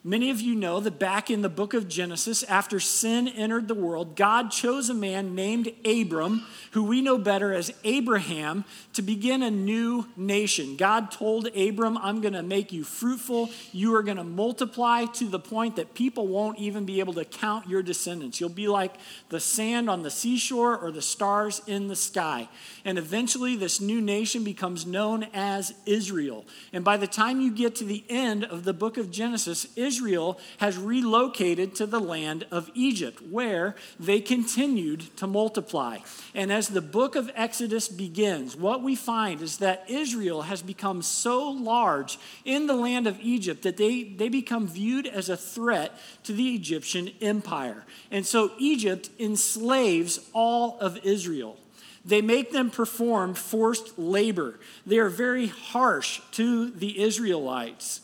Many 0.04 0.30
of 0.30 0.40
you 0.40 0.56
know 0.56 0.80
that 0.80 1.00
back 1.00 1.30
in 1.30 1.42
the 1.42 1.50
book 1.50 1.74
of 1.74 1.88
Genesis, 1.88 2.44
after 2.44 2.80
sin 2.80 3.28
entered 3.28 3.68
the 3.68 3.74
world, 3.74 4.16
God 4.16 4.52
chose 4.52 4.90
a 4.90 4.94
man 4.94 5.36
named 5.36 5.72
Abram, 5.86 6.46
who 6.72 6.84
we 6.84 7.02
know 7.02 7.18
better 7.18 7.54
as 7.54 7.74
Abraham, 7.84 8.64
to 8.94 9.02
begin 9.02 9.44
a 9.44 9.52
new 9.52 10.08
nation. 10.16 10.78
God 10.78 11.12
told 11.12 11.48
Abram, 11.56 11.98
I'm 11.98 12.22
going 12.22 12.34
to 12.34 12.44
make 12.44 12.72
you 12.72 12.84
fruitful. 12.84 13.50
You 13.72 13.96
are 13.96 14.04
going 14.04 14.18
to 14.18 14.24
multiply 14.24 15.06
to 15.06 15.28
the 15.28 15.40
point 15.40 15.76
that 15.76 15.94
people 15.94 16.28
won't 16.28 16.60
even 16.60 16.86
be 16.86 17.00
able 17.00 17.14
to 17.14 17.26
count 17.26 17.68
your 17.68 17.82
descendants. 17.82 18.40
You'll 18.40 18.50
be 18.50 18.68
like 18.68 18.94
the 19.30 19.40
sand 19.40 19.90
on 19.90 20.04
the 20.04 20.12
seashore 20.12 20.78
or 20.78 20.92
the 20.92 21.02
stars 21.02 21.62
in 21.68 21.88
the 21.88 21.96
sky. 21.96 22.48
And 22.86 22.98
eventually, 22.98 23.56
this 23.56 23.82
new 23.82 24.00
nation 24.00 24.44
becomes 24.44 24.86
known 24.86 25.28
as 25.34 25.74
Israel. 25.86 26.46
And 26.72 26.84
by 26.84 26.98
the 26.98 27.08
time 27.08 27.42
you 27.42 27.52
get 27.52 27.76
to 27.76 27.84
the 27.84 28.04
end 28.10 28.44
of 28.46 28.64
the 28.64 28.74
book 28.74 28.98
of 28.98 29.12
Genesis, 29.12 29.66
Israel 29.88 30.40
has 30.58 30.78
relocated 30.78 31.76
to 31.76 31.86
the 31.86 32.00
land 32.00 32.46
of 32.52 32.70
Egypt, 32.74 33.22
where 33.22 33.76
they 34.00 34.20
continued 34.20 35.02
to 35.18 35.26
multiply. 35.28 36.00
And 36.36 36.52
as 36.52 36.68
the 36.68 36.82
book 36.82 37.16
of 37.16 37.32
Exodus 37.36 37.88
begins, 37.88 38.56
what 38.56 38.84
we 38.84 38.96
find 38.96 39.42
is 39.42 39.58
that 39.58 39.90
Israel 39.90 40.44
has 40.44 40.62
become 40.62 41.02
so 41.02 41.50
large 41.50 42.20
in 42.44 42.68
the 42.68 42.76
land 42.88 43.08
of 43.08 43.20
Egypt 43.22 43.64
that 43.64 43.78
they, 43.78 44.04
they 44.04 44.30
become 44.30 44.68
viewed 44.68 45.08
as 45.08 45.30
a 45.30 45.38
threat 45.38 45.92
to 46.24 46.34
the 46.34 46.56
Egyptian 46.56 47.12
empire. 47.22 47.86
And 48.12 48.26
so 48.26 48.52
Egypt 48.60 49.10
enslaves 49.20 50.20
all 50.34 50.78
of 50.80 51.00
Israel. 51.04 51.58
They 52.06 52.22
make 52.22 52.52
them 52.52 52.70
perform 52.70 53.34
forced 53.34 54.00
labor. 54.00 54.60
They 54.86 54.98
are 54.98 55.10
very 55.10 55.48
harsh 55.48 56.22
to 56.34 56.70
the 56.70 57.02
Israelites. 57.02 58.02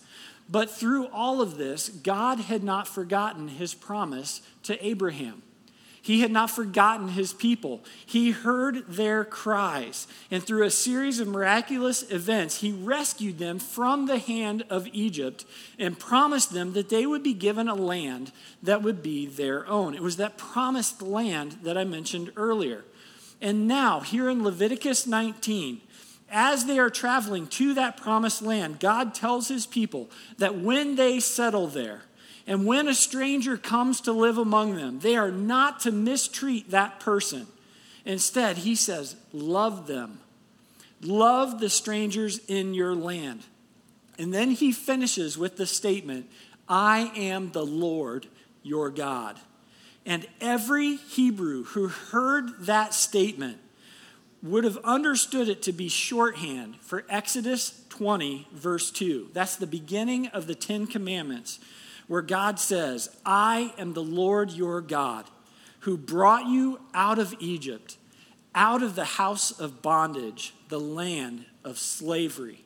But 0.50 0.70
through 0.70 1.08
all 1.08 1.42
of 1.42 1.58
this, 1.58 1.90
God 1.90 2.40
had 2.40 2.64
not 2.64 2.88
forgotten 2.88 3.48
his 3.48 3.74
promise 3.74 4.42
to 4.64 4.86
Abraham. 4.86 5.42
He 6.04 6.20
had 6.20 6.32
not 6.32 6.50
forgotten 6.52 7.08
his 7.08 7.32
people. 7.32 7.82
He 8.06 8.32
heard 8.32 8.86
their 8.90 9.24
cries. 9.24 10.06
And 10.30 10.44
through 10.44 10.64
a 10.66 10.70
series 10.70 11.22
of 11.22 11.30
miraculous 11.30 12.04
events, 12.12 12.60
he 12.60 12.74
rescued 12.74 13.40
them 13.40 13.58
from 13.58 14.06
the 14.06 14.18
hand 14.18 14.66
of 14.70 14.86
Egypt 14.92 15.46
and 15.80 15.98
promised 15.98 16.52
them 16.52 16.74
that 16.74 16.90
they 16.90 17.06
would 17.06 17.24
be 17.24 17.34
given 17.34 17.70
a 17.70 17.74
land 17.74 18.34
that 18.62 18.82
would 18.82 19.02
be 19.02 19.26
their 19.26 19.66
own. 19.66 19.96
It 19.96 20.02
was 20.02 20.18
that 20.18 20.38
promised 20.38 21.02
land 21.02 21.60
that 21.64 21.78
I 21.78 21.86
mentioned 21.86 22.34
earlier. 22.36 22.84
And 23.40 23.66
now, 23.66 24.02
here 24.02 24.30
in 24.30 24.44
Leviticus 24.44 25.08
19, 25.08 25.80
as 26.34 26.66
they 26.66 26.80
are 26.80 26.90
traveling 26.90 27.48
to 27.48 27.76
that 27.76 27.96
promised 27.96 28.42
land, 28.42 28.80
God 28.80 29.14
tells 29.14 29.48
his 29.48 29.66
people 29.66 30.10
that 30.38 30.58
when 30.58 30.96
they 30.96 31.20
settle 31.20 31.68
there, 31.68 32.02
and 32.46 32.66
when 32.66 32.90
a 32.90 32.94
stranger 32.94 33.56
comes 33.56 34.02
to 34.02 34.12
live 34.12 34.38
among 34.38 34.76
them, 34.76 35.00
they 35.00 35.16
are 35.16 35.32
not 35.32 35.80
to 35.82 35.92
mistreat 35.92 36.72
that 36.72 37.00
person. 37.00 37.48
Instead, 38.04 38.58
he 38.58 38.76
says, 38.76 39.16
Love 39.32 39.88
them. 39.88 40.20
Love 41.02 41.60
the 41.60 41.70
strangers 41.70 42.40
in 42.48 42.74
your 42.74 42.96
land. 42.96 43.44
And 44.18 44.34
then 44.34 44.52
he 44.52 44.72
finishes 44.72 45.38
with 45.38 45.56
the 45.56 45.66
statement, 45.66 46.30
I 46.68 47.12
am 47.16 47.52
the 47.52 47.66
Lord 47.66 48.28
your 48.62 48.90
God. 48.90 49.38
And 50.06 50.26
every 50.42 50.96
Hebrew 50.96 51.64
who 51.64 51.88
heard 51.88 52.66
that 52.66 52.94
statement 52.94 53.60
would 54.44 54.66
have 54.66 54.78
understood 54.84 55.48
it 55.48 55.62
to 55.64 55.72
be 55.72 55.88
shorthand 55.88 56.76
for 56.82 57.06
Exodus 57.10 57.82
20, 57.90 58.48
verse 58.52 58.92
2. 58.92 59.30
That's 59.34 59.56
the 59.56 59.66
beginning 59.66 60.28
of 60.28 60.48
the 60.48 60.56
Ten 60.56 60.86
Commandments 60.86 61.60
where 62.08 62.22
God 62.22 62.60
says, 62.60 63.10
I 63.26 63.74
am 63.78 63.94
the 63.94 64.04
Lord 64.04 64.52
your 64.52 64.82
God 64.82 65.26
who 65.80 65.98
brought 65.98 66.48
you 66.48 66.80
out 66.94 67.20
of 67.20 67.34
Egypt, 67.40 67.98
out 68.54 68.84
of 68.84 68.96
the 68.96 69.06
house 69.06 69.52
of 69.52 69.82
bondage, 69.82 70.54
the 70.68 70.80
land 70.80 71.46
of 71.64 71.78
slavery. 71.78 72.66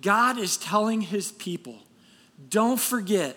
God 0.00 0.38
is 0.38 0.58
telling 0.58 1.00
his 1.00 1.32
people, 1.32 1.78
don't 2.50 2.80
forget. 2.80 3.36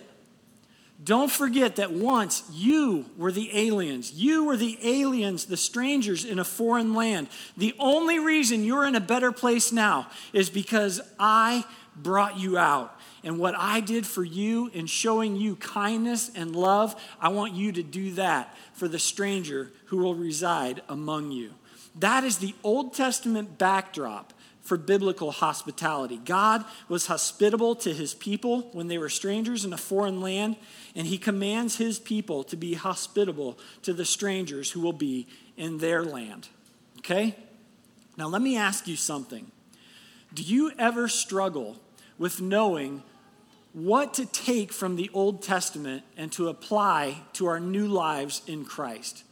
Don't 1.02 1.32
forget 1.32 1.78
that 1.78 1.94
once 1.94 2.44
you 2.52 3.06
were 3.18 3.32
the 3.32 3.58
aliens. 3.58 4.12
You 4.12 4.44
were 4.44 4.58
the 4.58 4.78
aliens, 4.84 5.46
the 5.46 5.56
strangers 5.56 6.26
in 6.26 6.40
a 6.40 6.44
foreign 6.44 6.94
land. 6.94 7.30
The 7.56 7.74
only 7.80 8.20
reason 8.20 8.66
you're 8.66 8.86
in 8.86 8.96
a 8.96 9.02
better 9.02 9.32
place 9.32 9.72
now 9.72 10.10
is 10.34 10.50
because 10.50 11.00
I 11.18 11.64
brought 11.96 12.38
you 12.38 12.58
out. 12.58 13.00
And 13.24 13.40
what 13.40 13.56
I 13.58 13.80
did 13.80 14.06
for 14.06 14.24
you 14.24 14.70
in 14.74 14.88
showing 14.88 15.36
you 15.36 15.56
kindness 15.56 16.32
and 16.36 16.56
love, 16.56 17.02
I 17.20 17.30
want 17.30 17.54
you 17.54 17.72
to 17.74 17.84
do 17.84 18.12
that 18.14 18.56
for 18.74 18.88
the 18.88 19.00
stranger 19.00 19.72
who 19.86 19.98
will 19.98 20.16
reside 20.16 20.82
among 20.90 21.32
you. 21.32 21.54
That 21.96 22.24
is 22.24 22.38
the 22.38 22.56
Old 22.64 22.94
Testament 22.94 23.58
backdrop 23.58 24.34
for 24.70 24.78
biblical 24.78 25.32
hospitality. 25.32 26.22
God 26.24 26.64
was 26.88 27.08
hospitable 27.08 27.76
to 27.78 27.94
his 27.94 28.14
people 28.14 28.70
when 28.72 28.88
they 28.88 28.98
were 28.98 29.10
strangers 29.10 29.66
in 29.66 29.74
a 29.74 29.78
foreign 29.78 30.22
land, 30.22 30.56
and 30.96 31.08
he 31.08 31.18
commands 31.18 31.76
his 31.78 32.00
people 32.00 32.44
to 32.46 32.56
be 32.56 32.76
hospitable 32.76 33.60
to 33.82 33.92
the 33.92 34.06
strangers 34.06 34.72
who 34.72 34.80
will 34.80 34.94
be 34.94 35.28
in 35.58 35.80
their 35.80 36.04
land. 36.04 36.48
Okay? 37.00 37.36
Now, 38.16 38.28
let 38.28 38.42
me 38.42 38.56
ask 38.56 38.88
you 38.88 38.96
something. 38.96 39.52
Do 40.34 40.44
you 40.44 40.72
ever 40.78 41.08
struggle 41.08 41.78
with 42.18 42.40
knowing 42.40 43.04
what 43.74 44.14
to 44.16 44.26
take 44.26 44.72
from 44.72 44.96
the 44.96 45.10
Old 45.14 45.42
Testament 45.42 46.04
and 46.18 46.32
to 46.34 46.50
apply 46.50 47.22
to 47.34 47.46
our 47.48 47.60
new 47.60 47.88
lives 47.88 48.42
in 48.48 48.66
Christ. 48.66 49.24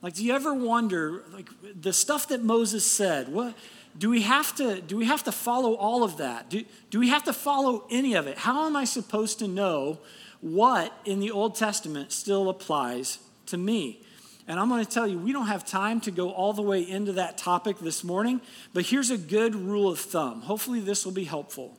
Like, 0.00 0.14
do 0.14 0.24
you 0.24 0.34
ever 0.34 0.52
wonder, 0.52 1.22
like, 1.32 1.48
the 1.80 1.92
stuff 1.92 2.28
that 2.28 2.42
Moses 2.42 2.84
said, 2.84 3.28
what, 3.28 3.54
do 3.96 4.10
we 4.10 4.22
have 4.22 4.54
to, 4.56 4.80
do 4.80 4.96
we 4.96 5.04
have 5.04 5.22
to 5.24 5.32
follow 5.32 5.74
all 5.74 6.02
of 6.02 6.16
that? 6.16 6.48
Do, 6.48 6.64
do 6.90 6.98
we 6.98 7.08
have 7.08 7.24
to 7.24 7.32
follow 7.32 7.86
any 7.90 8.14
of 8.14 8.26
it? 8.26 8.38
How 8.38 8.66
am 8.66 8.76
I 8.76 8.84
supposed 8.84 9.38
to 9.40 9.48
know 9.48 9.98
what 10.40 10.92
in 11.04 11.20
the 11.20 11.30
Old 11.30 11.54
Testament 11.54 12.12
still 12.12 12.48
applies 12.48 13.18
to 13.46 13.56
me? 13.58 14.02
And 14.48 14.58
I'm 14.58 14.68
going 14.68 14.84
to 14.84 14.90
tell 14.90 15.06
you, 15.06 15.18
we 15.18 15.32
don't 15.32 15.46
have 15.46 15.64
time 15.64 16.00
to 16.02 16.10
go 16.10 16.30
all 16.30 16.52
the 16.52 16.62
way 16.62 16.82
into 16.82 17.12
that 17.12 17.38
topic 17.38 17.78
this 17.78 18.02
morning, 18.02 18.40
but 18.72 18.86
here's 18.86 19.10
a 19.10 19.18
good 19.18 19.54
rule 19.54 19.90
of 19.90 20.00
thumb. 20.00 20.42
Hopefully, 20.42 20.80
this 20.80 21.04
will 21.04 21.12
be 21.12 21.24
helpful. 21.24 21.78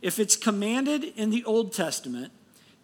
If 0.00 0.18
it's 0.18 0.36
commanded 0.36 1.04
in 1.16 1.30
the 1.30 1.44
Old 1.44 1.72
Testament 1.72 2.32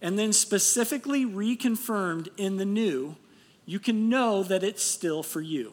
and 0.03 0.19
then 0.19 0.33
specifically 0.33 1.25
reconfirmed 1.25 2.29
in 2.37 2.57
the 2.59 2.65
New, 2.65 3.17
you 3.65 3.79
can 3.79 4.09
know 4.09 4.43
that 4.43 4.62
it's 4.62 4.83
still 4.83 5.23
for 5.23 5.41
you. 5.41 5.73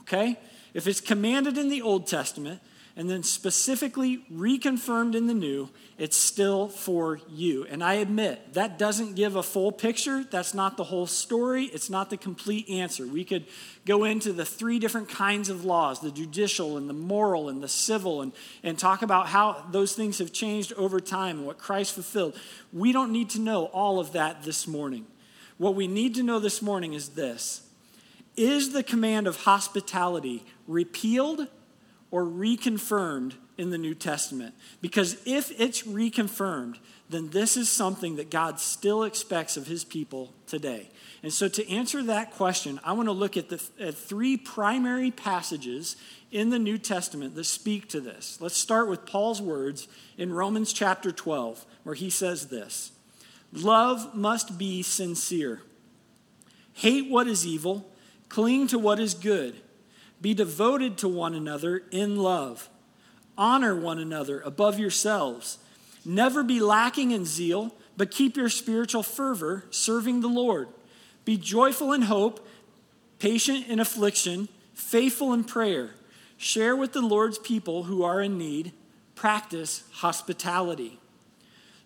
Okay? 0.00 0.38
If 0.74 0.88
it's 0.88 1.00
commanded 1.00 1.56
in 1.56 1.68
the 1.68 1.82
Old 1.82 2.06
Testament 2.06 2.60
and 2.96 3.10
then 3.10 3.22
specifically 3.22 4.24
reconfirmed 4.32 5.16
in 5.16 5.26
the 5.26 5.34
new, 5.34 5.68
it's 5.98 6.16
still 6.16 6.68
for 6.68 7.18
you. 7.28 7.64
And 7.66 7.82
I 7.82 7.94
admit, 7.94 8.54
that 8.54 8.78
doesn't 8.78 9.14
give 9.14 9.34
a 9.34 9.42
full 9.42 9.72
picture. 9.72 10.24
That's 10.30 10.54
not 10.54 10.76
the 10.76 10.84
whole 10.84 11.06
story. 11.06 11.64
It's 11.64 11.90
not 11.90 12.10
the 12.10 12.16
complete 12.16 12.68
answer. 12.68 13.06
We 13.06 13.24
could 13.24 13.46
go 13.84 14.04
into 14.04 14.32
the 14.32 14.44
three 14.44 14.78
different 14.78 15.08
kinds 15.08 15.48
of 15.48 15.64
laws 15.64 16.00
the 16.00 16.10
judicial 16.10 16.76
and 16.76 16.88
the 16.88 16.94
moral 16.94 17.48
and 17.48 17.62
the 17.62 17.68
civil 17.68 18.22
and, 18.22 18.32
and 18.62 18.78
talk 18.78 19.02
about 19.02 19.28
how 19.28 19.64
those 19.70 19.94
things 19.94 20.18
have 20.18 20.32
changed 20.32 20.72
over 20.74 21.00
time 21.00 21.38
and 21.38 21.46
what 21.46 21.58
Christ 21.58 21.94
fulfilled. 21.94 22.36
We 22.72 22.92
don't 22.92 23.12
need 23.12 23.30
to 23.30 23.40
know 23.40 23.66
all 23.66 23.98
of 23.98 24.12
that 24.12 24.42
this 24.44 24.68
morning. 24.68 25.06
What 25.58 25.74
we 25.74 25.86
need 25.86 26.14
to 26.16 26.22
know 26.22 26.38
this 26.40 26.62
morning 26.62 26.94
is 26.94 27.10
this 27.10 27.62
Is 28.36 28.72
the 28.72 28.82
command 28.82 29.26
of 29.26 29.42
hospitality 29.42 30.44
repealed 30.66 31.48
or 32.10 32.24
reconfirmed 32.24 33.34
in 33.56 33.70
the 33.70 33.78
New 33.78 33.94
Testament. 33.94 34.54
Because 34.80 35.16
if 35.24 35.52
it's 35.60 35.82
reconfirmed, 35.82 36.78
then 37.08 37.30
this 37.30 37.56
is 37.56 37.68
something 37.68 38.16
that 38.16 38.30
God 38.30 38.58
still 38.58 39.04
expects 39.04 39.56
of 39.56 39.66
his 39.66 39.84
people 39.84 40.32
today. 40.46 40.90
And 41.22 41.32
so, 41.32 41.48
to 41.48 41.68
answer 41.70 42.02
that 42.04 42.32
question, 42.32 42.80
I 42.84 42.92
want 42.92 43.08
to 43.08 43.12
look 43.12 43.36
at 43.36 43.48
the 43.48 43.62
at 43.80 43.94
three 43.94 44.36
primary 44.36 45.10
passages 45.10 45.96
in 46.30 46.50
the 46.50 46.58
New 46.58 46.78
Testament 46.78 47.34
that 47.34 47.44
speak 47.44 47.88
to 47.90 48.00
this. 48.00 48.38
Let's 48.40 48.56
start 48.56 48.88
with 48.88 49.06
Paul's 49.06 49.40
words 49.40 49.88
in 50.18 50.32
Romans 50.32 50.72
chapter 50.72 51.12
12, 51.12 51.64
where 51.84 51.94
he 51.94 52.10
says 52.10 52.48
this 52.48 52.92
Love 53.52 54.14
must 54.14 54.58
be 54.58 54.82
sincere. 54.82 55.62
Hate 56.74 57.08
what 57.08 57.28
is 57.28 57.46
evil, 57.46 57.88
cling 58.34 58.66
to 58.66 58.76
what 58.76 58.98
is 58.98 59.14
good 59.14 59.54
be 60.20 60.34
devoted 60.34 60.98
to 60.98 61.06
one 61.06 61.34
another 61.34 61.82
in 61.90 62.16
love. 62.16 62.68
Honor 63.36 63.76
one 63.76 63.98
another 63.98 64.40
above 64.40 64.78
yourselves. 64.78 65.58
Never 66.04 66.42
be 66.42 66.60
lacking 66.60 67.10
in 67.10 67.26
zeal, 67.26 67.74
but 67.96 68.10
keep 68.10 68.36
your 68.36 68.48
spiritual 68.48 69.02
fervor 69.02 69.66
serving 69.70 70.20
the 70.20 70.28
Lord. 70.28 70.68
Be 71.24 71.36
joyful 71.36 71.92
in 71.92 72.02
hope, 72.02 72.48
patient 73.18 73.68
in 73.68 73.78
affliction, 73.80 74.48
faithful 74.72 75.32
in 75.34 75.44
prayer. 75.44 75.90
Share 76.38 76.74
with 76.74 76.92
the 76.92 77.02
Lord's 77.02 77.38
people 77.38 77.84
who 77.84 78.02
are 78.02 78.20
in 78.20 78.38
need. 78.38 78.72
Practice 79.14 79.84
hospitality. 79.92 80.98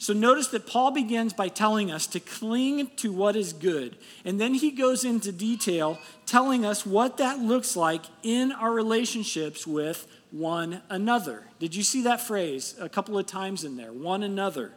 So 0.00 0.12
notice 0.12 0.46
that 0.48 0.66
Paul 0.66 0.92
begins 0.92 1.32
by 1.32 1.48
telling 1.48 1.90
us 1.90 2.06
to 2.08 2.20
cling 2.20 2.90
to 2.96 3.12
what 3.12 3.34
is 3.34 3.52
good. 3.52 3.96
And 4.24 4.40
then 4.40 4.54
he 4.54 4.70
goes 4.70 5.04
into 5.04 5.32
detail 5.32 5.98
telling 6.24 6.64
us 6.64 6.86
what 6.86 7.16
that 7.16 7.40
looks 7.40 7.74
like 7.76 8.02
in 8.22 8.52
our 8.52 8.72
relationships 8.72 9.66
with 9.66 10.06
one 10.30 10.82
another. 10.88 11.48
Did 11.58 11.74
you 11.74 11.82
see 11.82 12.02
that 12.02 12.20
phrase 12.20 12.76
a 12.80 12.88
couple 12.88 13.18
of 13.18 13.26
times 13.26 13.64
in 13.64 13.76
there? 13.76 13.92
One 13.92 14.22
another. 14.22 14.72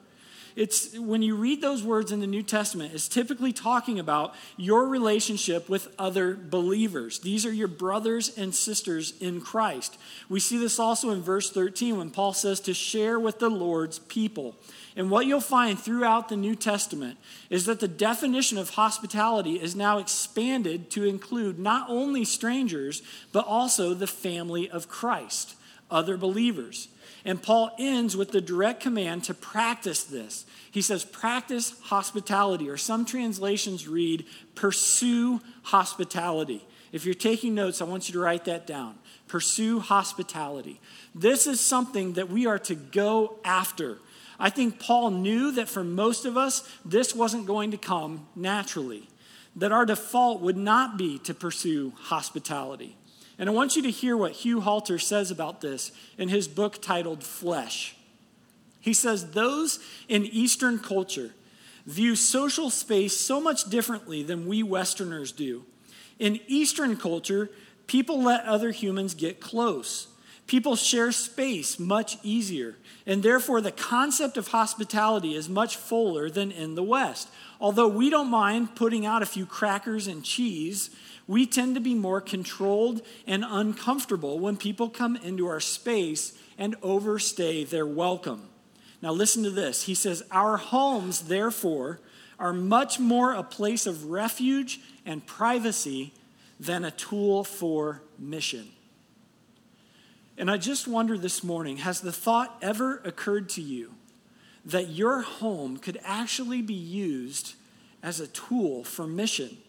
It's 0.56 0.98
when 0.98 1.22
you 1.22 1.36
read 1.36 1.62
those 1.62 1.84
words 1.84 2.12
in 2.12 2.20
the 2.20 2.28
New 2.28 2.44
Testament, 2.44 2.94
it's 2.94 3.08
typically 3.08 3.54
talking 3.54 4.00
about 4.00 4.36
your 4.58 4.88
relationship 4.88 5.70
with 5.70 5.94
other 5.98 6.36
believers. 6.36 7.20
These 7.20 7.46
are 7.46 7.54
your 7.54 7.68
brothers 7.68 8.38
and 8.38 8.54
sisters 8.54 9.14
in 9.20 9.42
Christ. 9.42 9.98
We 10.30 10.40
see 10.40 10.58
this 10.58 10.80
also 10.80 11.12
in 11.12 11.22
verse 11.22 11.50
13 11.50 11.98
when 11.98 12.12
Paul 12.12 12.34
says 12.34 12.60
to 12.62 12.74
share 12.74 13.20
with 13.20 13.40
the 13.40 13.50
Lord's 13.50 14.00
people. 14.00 14.56
And 14.96 15.10
what 15.10 15.26
you'll 15.26 15.40
find 15.40 15.80
throughout 15.80 16.28
the 16.28 16.36
New 16.36 16.56
Testament 16.56 17.18
is 17.50 17.66
that 17.66 17.80
the 17.80 17.88
definition 17.88 18.58
of 18.58 18.72
hospitality 18.72 19.56
is 19.56 19.76
now 19.76 20.00
expanded 20.00 20.90
to 20.92 21.06
include 21.06 21.58
not 21.58 21.90
only 21.90 22.26
strangers, 22.26 23.02
but 23.32 23.46
also 23.46 23.94
the 23.94 24.08
family 24.08 24.70
of 24.70 24.90
Christ, 24.90 25.56
other 25.92 26.18
believers. 26.18 26.88
And 27.24 27.42
Paul 27.42 27.72
ends 27.78 28.18
with 28.18 28.32
the 28.32 28.42
direct 28.42 28.82
command 28.82 29.26
to 29.26 29.34
practice 29.34 30.04
this. 30.04 30.46
He 30.72 30.82
says, 30.82 31.06
practice 31.06 31.80
hospitality, 31.82 32.70
or 32.70 32.78
some 32.78 33.06
translations 33.06 33.88
read, 33.88 34.26
pursue 34.56 35.42
hospitality. 35.64 36.66
If 36.92 37.06
you're 37.06 37.14
taking 37.14 37.54
notes, 37.54 37.82
I 37.82 37.86
want 37.86 38.10
you 38.10 38.14
to 38.14 38.20
write 38.20 38.46
that 38.46 38.66
down. 38.66 38.96
Pursue 39.28 39.80
hospitality. 39.80 40.82
This 41.14 41.46
is 41.46 41.60
something 41.62 42.14
that 42.14 42.30
we 42.30 42.48
are 42.48 42.60
to 42.60 42.76
go 42.76 43.40
after. 43.46 44.00
I 44.40 44.50
think 44.50 44.80
Paul 44.80 45.12
knew 45.12 45.52
that 45.52 45.70
for 45.70 45.84
most 45.84 46.26
of 46.26 46.36
us, 46.38 46.68
this 46.84 47.14
wasn't 47.14 47.46
going 47.46 47.72
to 47.72 47.78
come 47.78 48.28
naturally, 48.36 49.08
that 49.56 49.72
our 49.72 49.86
default 49.86 50.42
would 50.42 50.58
not 50.58 50.98
be 50.98 51.20
to 51.20 51.34
pursue 51.34 51.94
hospitality. 51.96 52.98
And 53.42 53.50
I 53.50 53.54
want 53.54 53.76
you 53.76 53.82
to 53.82 53.90
hear 53.90 54.16
what 54.16 54.34
Hugh 54.34 54.62
Halter 54.62 55.00
says 55.00 55.32
about 55.32 55.62
this 55.62 55.92
in 56.16 56.30
his 56.30 56.48
book 56.48 56.80
titled 56.80 57.24
Flesh. 57.24 57.96
He 58.80 58.94
says, 58.94 59.32
Those 59.32 59.80
in 60.08 60.26
Eastern 60.28 60.78
culture 60.78 61.32
view 61.88 62.16
social 62.16 62.70
space 62.70 63.20
so 63.20 63.42
much 63.42 63.68
differently 63.68 64.22
than 64.22 64.46
we 64.46 64.62
Westerners 64.62 65.32
do. 65.32 65.66
In 66.20 66.40
Eastern 66.46 66.96
culture, 66.96 67.50
people 67.88 68.22
let 68.22 68.46
other 68.46 68.70
humans 68.70 69.16
get 69.16 69.40
close. 69.40 70.10
People 70.46 70.76
share 70.76 71.12
space 71.12 71.80
much 71.80 72.20
easier, 72.22 72.76
and 73.08 73.24
therefore 73.24 73.60
the 73.60 73.72
concept 73.72 74.38
of 74.38 74.50
hospitality 74.50 75.34
is 75.34 75.50
much 75.50 75.78
fuller 75.78 76.30
than 76.30 76.52
in 76.52 76.76
the 76.76 76.84
West. 76.84 77.28
Although 77.60 77.88
we 77.88 78.12
don't 78.12 78.30
mind 78.30 78.76
putting 78.76 79.04
out 79.04 79.24
a 79.24 79.26
few 79.26 79.48
crackers 79.48 80.06
and 80.06 80.24
cheese, 80.24 80.92
we 81.32 81.46
tend 81.46 81.76
to 81.76 81.80
be 81.80 81.96
more 81.96 82.20
controlled 82.20 83.02
and 83.26 83.46
uncomfortable 83.48 84.38
when 84.38 84.58
people 84.58 84.90
come 84.90 85.16
into 85.16 85.48
our 85.48 85.62
space 85.62 86.38
and 86.58 86.76
overstay 86.84 87.64
their 87.64 87.88
welcome. 87.88 88.50
Now, 89.02 89.14
listen 89.14 89.42
to 89.44 89.50
this. 89.50 89.84
He 89.84 89.96
says, 89.96 90.24
Our 90.30 90.58
homes, 90.58 91.22
therefore, 91.22 92.02
are 92.38 92.52
much 92.52 93.00
more 93.00 93.32
a 93.32 93.44
place 93.44 93.86
of 93.86 94.08
refuge 94.08 94.82
and 95.06 95.26
privacy 95.26 96.12
than 96.60 96.84
a 96.84 96.92
tool 96.92 97.46
for 97.46 98.02
mission. 98.20 98.68
And 100.38 100.52
I 100.52 100.58
just 100.58 100.86
wonder 100.86 101.18
this 101.18 101.46
morning 101.46 101.78
has 101.78 102.02
the 102.02 102.12
thought 102.12 102.58
ever 102.62 102.98
occurred 103.06 103.48
to 103.52 103.62
you 103.62 103.94
that 104.66 104.90
your 104.90 105.22
home 105.22 105.78
could 105.78 105.98
actually 106.04 106.62
be 106.62 106.74
used 106.74 107.54
as 108.04 108.20
a 108.20 108.28
tool 108.28 108.84
for 108.84 109.08
mission? 109.08 109.60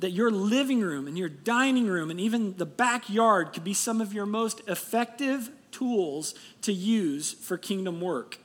That 0.00 0.10
your 0.10 0.30
living 0.30 0.80
room 0.80 1.06
and 1.06 1.16
your 1.16 1.28
dining 1.28 1.86
room 1.86 2.10
and 2.10 2.20
even 2.20 2.56
the 2.56 2.66
backyard 2.66 3.52
could 3.52 3.64
be 3.64 3.74
some 3.74 4.00
of 4.00 4.12
your 4.12 4.26
most 4.26 4.60
effective 4.66 5.50
tools 5.70 6.34
to 6.62 6.72
use 6.72 7.32
for 7.32 7.56
kingdom 7.56 8.00
work 8.00 8.38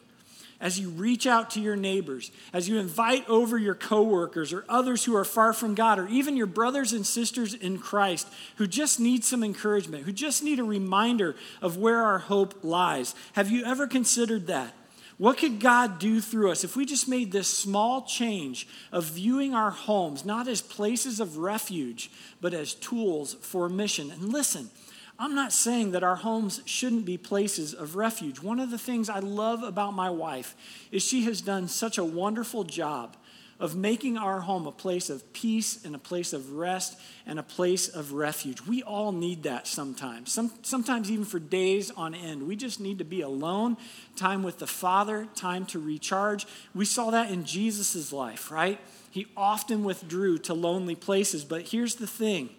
as 0.59 0.79
you 0.79 0.89
reach 0.89 1.27
out 1.27 1.49
to 1.51 1.61
your 1.61 1.75
neighbors, 1.75 2.31
as 2.53 2.69
you 2.69 2.77
invite 2.77 3.27
over 3.29 3.57
your 3.57 3.75
coworkers 3.75 4.53
or 4.53 4.65
others 4.69 5.03
who 5.03 5.15
are 5.15 5.25
far 5.25 5.53
from 5.53 5.75
God, 5.75 5.99
or 5.99 6.07
even 6.07 6.37
your 6.37 6.47
brothers 6.47 6.93
and 6.93 7.05
sisters 7.05 7.53
in 7.53 7.77
Christ 7.77 8.27
who 8.55 8.65
just 8.65 8.99
need 8.99 9.23
some 9.23 9.43
encouragement, 9.43 10.05
who 10.05 10.11
just 10.11 10.43
need 10.43 10.59
a 10.59 10.63
reminder 10.63 11.35
of 11.61 11.77
where 11.77 12.01
our 12.01 12.19
hope 12.19 12.63
lies. 12.63 13.15
Have 13.33 13.51
you 13.51 13.65
ever 13.65 13.85
considered 13.85 14.47
that? 14.47 14.73
What 15.17 15.37
could 15.37 15.61
God 15.61 15.97
do 15.97 16.19
through 16.19 16.51
us 16.51 16.63
if 16.63 16.75
we 16.75 16.85
just 16.85 17.07
made 17.07 17.31
this 17.31 17.47
small 17.47 18.01
change 18.01 18.67
of 18.91 19.05
viewing 19.05 19.53
our 19.55 19.71
homes 19.71 20.25
not 20.25 20.47
as 20.47 20.61
places 20.61 21.21
of 21.21 21.37
refuge, 21.37 22.11
but 22.41 22.53
as 22.53 22.73
tools 22.73 23.35
for 23.35 23.69
mission? 23.69 24.11
And 24.11 24.33
listen, 24.33 24.69
I'm 25.17 25.33
not 25.33 25.53
saying 25.53 25.91
that 25.91 26.03
our 26.03 26.17
homes 26.17 26.61
shouldn't 26.65 27.05
be 27.05 27.17
places 27.17 27.73
of 27.73 27.95
refuge. 27.95 28.41
One 28.41 28.59
of 28.59 28.71
the 28.71 28.77
things 28.77 29.09
I 29.09 29.19
love 29.19 29.63
about 29.63 29.93
my 29.93 30.09
wife 30.09 30.55
is 30.91 31.01
she 31.01 31.23
has 31.23 31.39
done 31.41 31.69
such 31.69 31.97
a 31.97 32.03
wonderful 32.03 32.65
job 32.65 33.15
of 33.59 33.75
making 33.75 34.17
our 34.17 34.41
home 34.41 34.67
a 34.67 34.71
place 34.71 35.09
of 35.09 35.31
peace 35.31 35.85
and 35.85 35.95
a 35.95 35.99
place 35.99 36.33
of 36.33 36.51
rest 36.53 36.99
and 37.25 37.39
a 37.39 37.43
place 37.43 37.87
of 37.87 38.11
refuge. 38.11 38.61
We 38.61 38.83
all 38.83 39.13
need 39.13 39.43
that 39.43 39.65
sometimes. 39.65 40.33
Some, 40.33 40.51
sometimes, 40.61 41.09
even 41.09 41.23
for 41.23 41.39
days 41.39 41.89
on 41.91 42.13
end. 42.13 42.47
We 42.47 42.57
just 42.57 42.81
need 42.81 42.97
to 42.97 43.05
be 43.05 43.21
alone, 43.21 43.77
time 44.17 44.43
with 44.43 44.59
the 44.59 44.67
Father, 44.67 45.27
time 45.35 45.65
to 45.67 45.79
recharge. 45.79 46.45
We 46.73 46.85
saw 46.85 47.11
that 47.11 47.31
in 47.31 47.45
Jesus' 47.45 48.11
life, 48.11 48.51
right? 48.51 48.79
He 49.09 49.27
often 49.37 49.85
withdrew 49.85 50.39
to 50.39 50.53
lonely 50.53 50.95
places. 50.95 51.45
But 51.45 51.69
here's 51.69 51.95
the 51.95 52.07
thing 52.07 52.49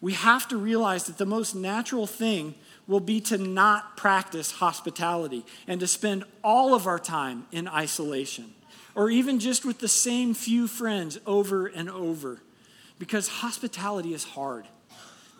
we 0.00 0.12
have 0.12 0.46
to 0.48 0.56
realize 0.56 1.04
that 1.04 1.18
the 1.18 1.26
most 1.26 1.56
natural 1.56 2.06
thing 2.06 2.54
will 2.86 3.00
be 3.00 3.20
to 3.20 3.36
not 3.36 3.96
practice 3.96 4.52
hospitality 4.52 5.44
and 5.66 5.80
to 5.80 5.88
spend 5.88 6.22
all 6.44 6.72
of 6.72 6.86
our 6.86 7.00
time 7.00 7.46
in 7.50 7.66
isolation 7.66 8.54
or 8.98 9.10
even 9.10 9.38
just 9.38 9.64
with 9.64 9.78
the 9.78 9.86
same 9.86 10.34
few 10.34 10.66
friends 10.66 11.20
over 11.24 11.68
and 11.68 11.88
over 11.88 12.40
because 12.98 13.28
hospitality 13.28 14.12
is 14.12 14.24
hard. 14.24 14.66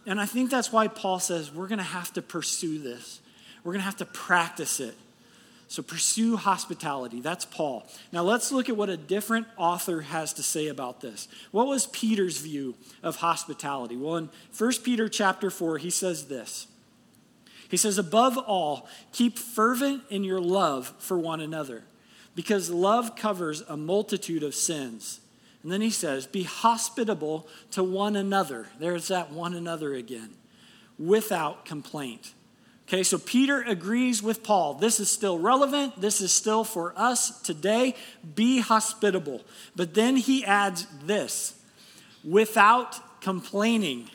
And 0.06 0.20
I 0.20 0.26
think 0.26 0.48
that's 0.48 0.70
why 0.70 0.86
Paul 0.86 1.18
says 1.18 1.52
we're 1.52 1.66
going 1.66 1.78
to 1.78 1.84
have 1.84 2.12
to 2.12 2.22
pursue 2.22 2.78
this, 2.78 3.20
we're 3.64 3.72
going 3.72 3.80
to 3.80 3.86
have 3.86 3.96
to 3.96 4.06
practice 4.06 4.78
it. 4.78 4.94
So 5.66 5.82
pursue 5.82 6.36
hospitality. 6.36 7.20
That's 7.20 7.44
Paul. 7.44 7.86
Now 8.12 8.22
let's 8.22 8.52
look 8.52 8.68
at 8.68 8.76
what 8.76 8.90
a 8.90 8.96
different 8.96 9.48
author 9.56 10.02
has 10.02 10.32
to 10.34 10.42
say 10.44 10.68
about 10.68 11.00
this. 11.00 11.26
What 11.50 11.66
was 11.66 11.88
Peter's 11.88 12.38
view 12.38 12.76
of 13.02 13.16
hospitality? 13.16 13.96
Well, 13.96 14.16
in 14.16 14.30
1 14.56 14.72
Peter 14.84 15.08
chapter 15.08 15.50
4, 15.50 15.78
he 15.78 15.90
says 15.90 16.28
this. 16.28 16.68
He 17.68 17.76
says, 17.76 17.98
Above 17.98 18.38
all, 18.38 18.88
keep 19.12 19.36
fervent 19.36 20.04
in 20.08 20.22
your 20.22 20.40
love 20.40 20.94
for 21.00 21.18
one 21.18 21.40
another, 21.40 21.82
because 22.38 22.70
love 22.70 23.16
covers 23.16 23.62
a 23.62 23.76
multitude 23.76 24.44
of 24.44 24.54
sins. 24.54 25.18
And 25.64 25.72
then 25.72 25.80
he 25.80 25.90
says, 25.90 26.24
Be 26.24 26.44
hospitable 26.44 27.48
to 27.72 27.82
one 27.82 28.14
another. 28.14 28.68
There's 28.78 29.08
that 29.08 29.32
one 29.32 29.54
another 29.54 29.92
again, 29.92 30.30
without 31.00 31.64
complaint. 31.64 32.34
Okay, 32.86 33.02
so 33.02 33.18
Peter 33.18 33.62
agrees 33.62 34.22
with 34.22 34.44
Paul. 34.44 34.74
This 34.74 35.00
is 35.00 35.10
still 35.10 35.36
relevant. 35.36 36.00
This 36.00 36.20
is 36.20 36.30
still 36.30 36.62
for 36.62 36.94
us 36.96 37.42
today. 37.42 37.96
Be 38.36 38.60
hospitable. 38.60 39.42
But 39.74 39.94
then 39.94 40.14
he 40.14 40.44
adds 40.44 40.86
this 41.02 41.60
without 42.22 43.20
complaining. 43.20 44.10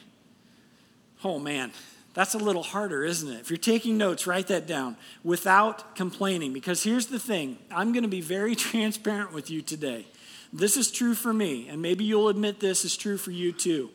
Oh 1.25 1.39
man, 1.39 1.73
that's 2.13 2.35
a 2.35 2.37
little 2.37 2.63
harder, 2.63 3.03
isn't 3.03 3.29
it? 3.29 3.39
If 3.39 3.49
you're 3.49 3.57
taking 3.57 3.97
notes, 3.97 4.27
write 4.27 4.47
that 4.47 4.67
down. 4.67 4.97
Without 5.23 5.95
complaining. 5.95 6.53
Because 6.53 6.83
here's 6.83 7.07
the 7.07 7.19
thing 7.19 7.57
I'm 7.71 7.91
going 7.91 8.03
to 8.03 8.09
be 8.09 8.21
very 8.21 8.55
transparent 8.71 9.33
with 9.33 9.49
you 9.49 9.61
today. 9.61 10.05
This 10.51 10.77
is 10.77 10.91
true 10.91 11.15
for 11.15 11.33
me, 11.33 11.67
and 11.67 11.81
maybe 11.81 12.03
you'll 12.03 12.29
admit 12.29 12.59
this 12.59 12.85
is 12.85 12.95
true 12.95 13.17
for 13.17 13.31
you 13.31 13.51
too. 13.51 13.89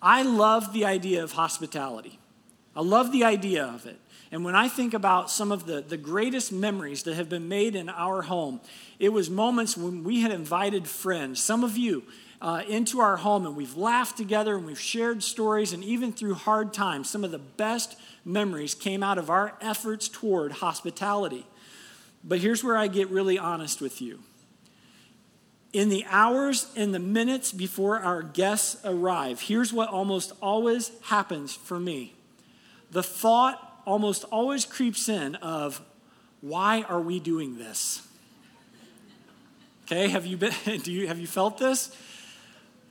I 0.00 0.22
love 0.22 0.72
the 0.72 0.86
idea 0.86 1.22
of 1.22 1.32
hospitality. 1.32 2.18
I 2.74 2.80
love 2.80 3.12
the 3.12 3.24
idea 3.24 3.64
of 3.64 3.84
it. 3.84 3.98
And 4.32 4.46
when 4.46 4.56
I 4.56 4.68
think 4.68 4.94
about 4.94 5.30
some 5.30 5.52
of 5.52 5.66
the, 5.66 5.82
the 5.82 5.98
greatest 5.98 6.50
memories 6.50 7.02
that 7.02 7.14
have 7.14 7.28
been 7.28 7.46
made 7.46 7.76
in 7.76 7.90
our 7.90 8.22
home, 8.22 8.62
it 8.98 9.10
was 9.10 9.28
moments 9.28 9.76
when 9.76 10.02
we 10.02 10.22
had 10.22 10.32
invited 10.32 10.88
friends, 10.88 11.42
some 11.42 11.62
of 11.62 11.76
you, 11.76 12.04
uh, 12.42 12.64
into 12.66 12.98
our 12.98 13.16
home, 13.18 13.46
and 13.46 13.54
we've 13.54 13.76
laughed 13.76 14.16
together 14.16 14.56
and 14.56 14.66
we've 14.66 14.80
shared 14.80 15.22
stories, 15.22 15.72
and 15.72 15.84
even 15.84 16.12
through 16.12 16.34
hard 16.34 16.74
times, 16.74 17.08
some 17.08 17.22
of 17.22 17.30
the 17.30 17.38
best 17.38 17.96
memories 18.24 18.74
came 18.74 19.00
out 19.00 19.16
of 19.16 19.30
our 19.30 19.56
efforts 19.60 20.08
toward 20.08 20.50
hospitality. 20.50 21.46
But 22.24 22.40
here's 22.40 22.64
where 22.64 22.76
I 22.76 22.88
get 22.88 23.08
really 23.10 23.38
honest 23.38 23.80
with 23.80 24.02
you. 24.02 24.18
In 25.72 25.88
the 25.88 26.04
hours 26.08 26.66
and 26.76 26.92
the 26.92 26.98
minutes 26.98 27.52
before 27.52 28.00
our 28.00 28.22
guests 28.22 28.76
arrive, 28.84 29.42
here's 29.42 29.72
what 29.72 29.88
almost 29.88 30.32
always 30.42 30.90
happens 31.04 31.54
for 31.54 31.78
me 31.78 32.14
the 32.90 33.02
thought 33.04 33.82
almost 33.86 34.24
always 34.24 34.66
creeps 34.66 35.08
in 35.08 35.36
of 35.36 35.80
why 36.40 36.82
are 36.82 37.00
we 37.00 37.20
doing 37.20 37.56
this? 37.56 38.06
Okay, 39.86 40.08
have 40.08 40.26
you 40.26 40.36
been 40.36 40.52
do 40.82 40.92
you 40.92 41.06
have 41.06 41.20
you 41.20 41.26
felt 41.28 41.56
this? 41.56 41.96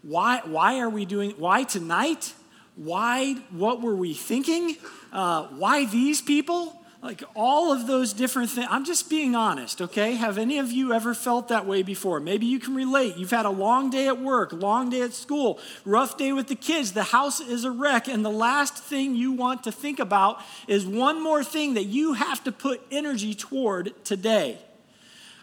Why 0.04 0.42
why 0.46 0.80
are 0.80 0.90
we 0.90 1.06
doing 1.06 1.32
why 1.32 1.64
tonight? 1.64 2.34
Why 2.76 3.34
what 3.52 3.82
were 3.82 3.96
we 3.96 4.14
thinking? 4.14 4.78
Uh, 5.12 5.48
why 5.48 5.86
these 5.86 6.22
people? 6.22 6.78
Like 7.04 7.24
all 7.34 7.74
of 7.74 7.88
those 7.88 8.14
different 8.14 8.52
things. 8.52 8.68
I'm 8.70 8.86
just 8.86 9.10
being 9.10 9.36
honest, 9.36 9.82
okay? 9.82 10.14
Have 10.14 10.38
any 10.38 10.60
of 10.60 10.72
you 10.72 10.94
ever 10.94 11.16
felt 11.16 11.48
that 11.48 11.66
way 11.66 11.82
before? 11.82 12.20
Maybe 12.20 12.46
you 12.46 12.60
can 12.60 12.76
relate. 12.76 13.18
You've 13.18 13.32
had 13.32 13.48
a 13.48 13.50
long 13.50 13.90
day 13.90 14.08
at 14.08 14.22
work, 14.22 14.54
long 14.54 14.92
day 14.92 15.02
at 15.02 15.14
school, 15.14 15.60
rough 15.84 16.16
day 16.16 16.32
with 16.32 16.48
the 16.48 16.56
kids, 16.56 16.92
the 16.92 17.02
house 17.02 17.40
is 17.40 17.64
a 17.64 17.72
wreck, 17.72 18.08
and 18.08 18.24
the 18.24 18.30
last 18.30 18.76
thing 18.76 19.16
you 19.16 19.32
want 19.32 19.64
to 19.64 19.72
think 19.72 19.98
about 19.98 20.42
is 20.68 20.86
one 20.86 21.24
more 21.24 21.44
thing 21.44 21.74
that 21.74 21.86
you 21.86 22.14
have 22.14 22.44
to 22.44 22.52
put 22.52 22.80
energy 22.92 23.34
toward 23.34 23.94
today. 24.06 24.60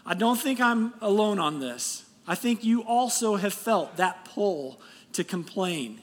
I 0.06 0.14
don't 0.14 0.38
think 0.38 0.60
I'm 0.60 0.94
alone 1.00 1.40
on 1.40 1.58
this. 1.58 2.07
I 2.28 2.34
think 2.34 2.62
you 2.62 2.82
also 2.82 3.36
have 3.36 3.54
felt 3.54 3.96
that 3.96 4.26
pull 4.26 4.80
to 5.14 5.24
complain. 5.24 6.02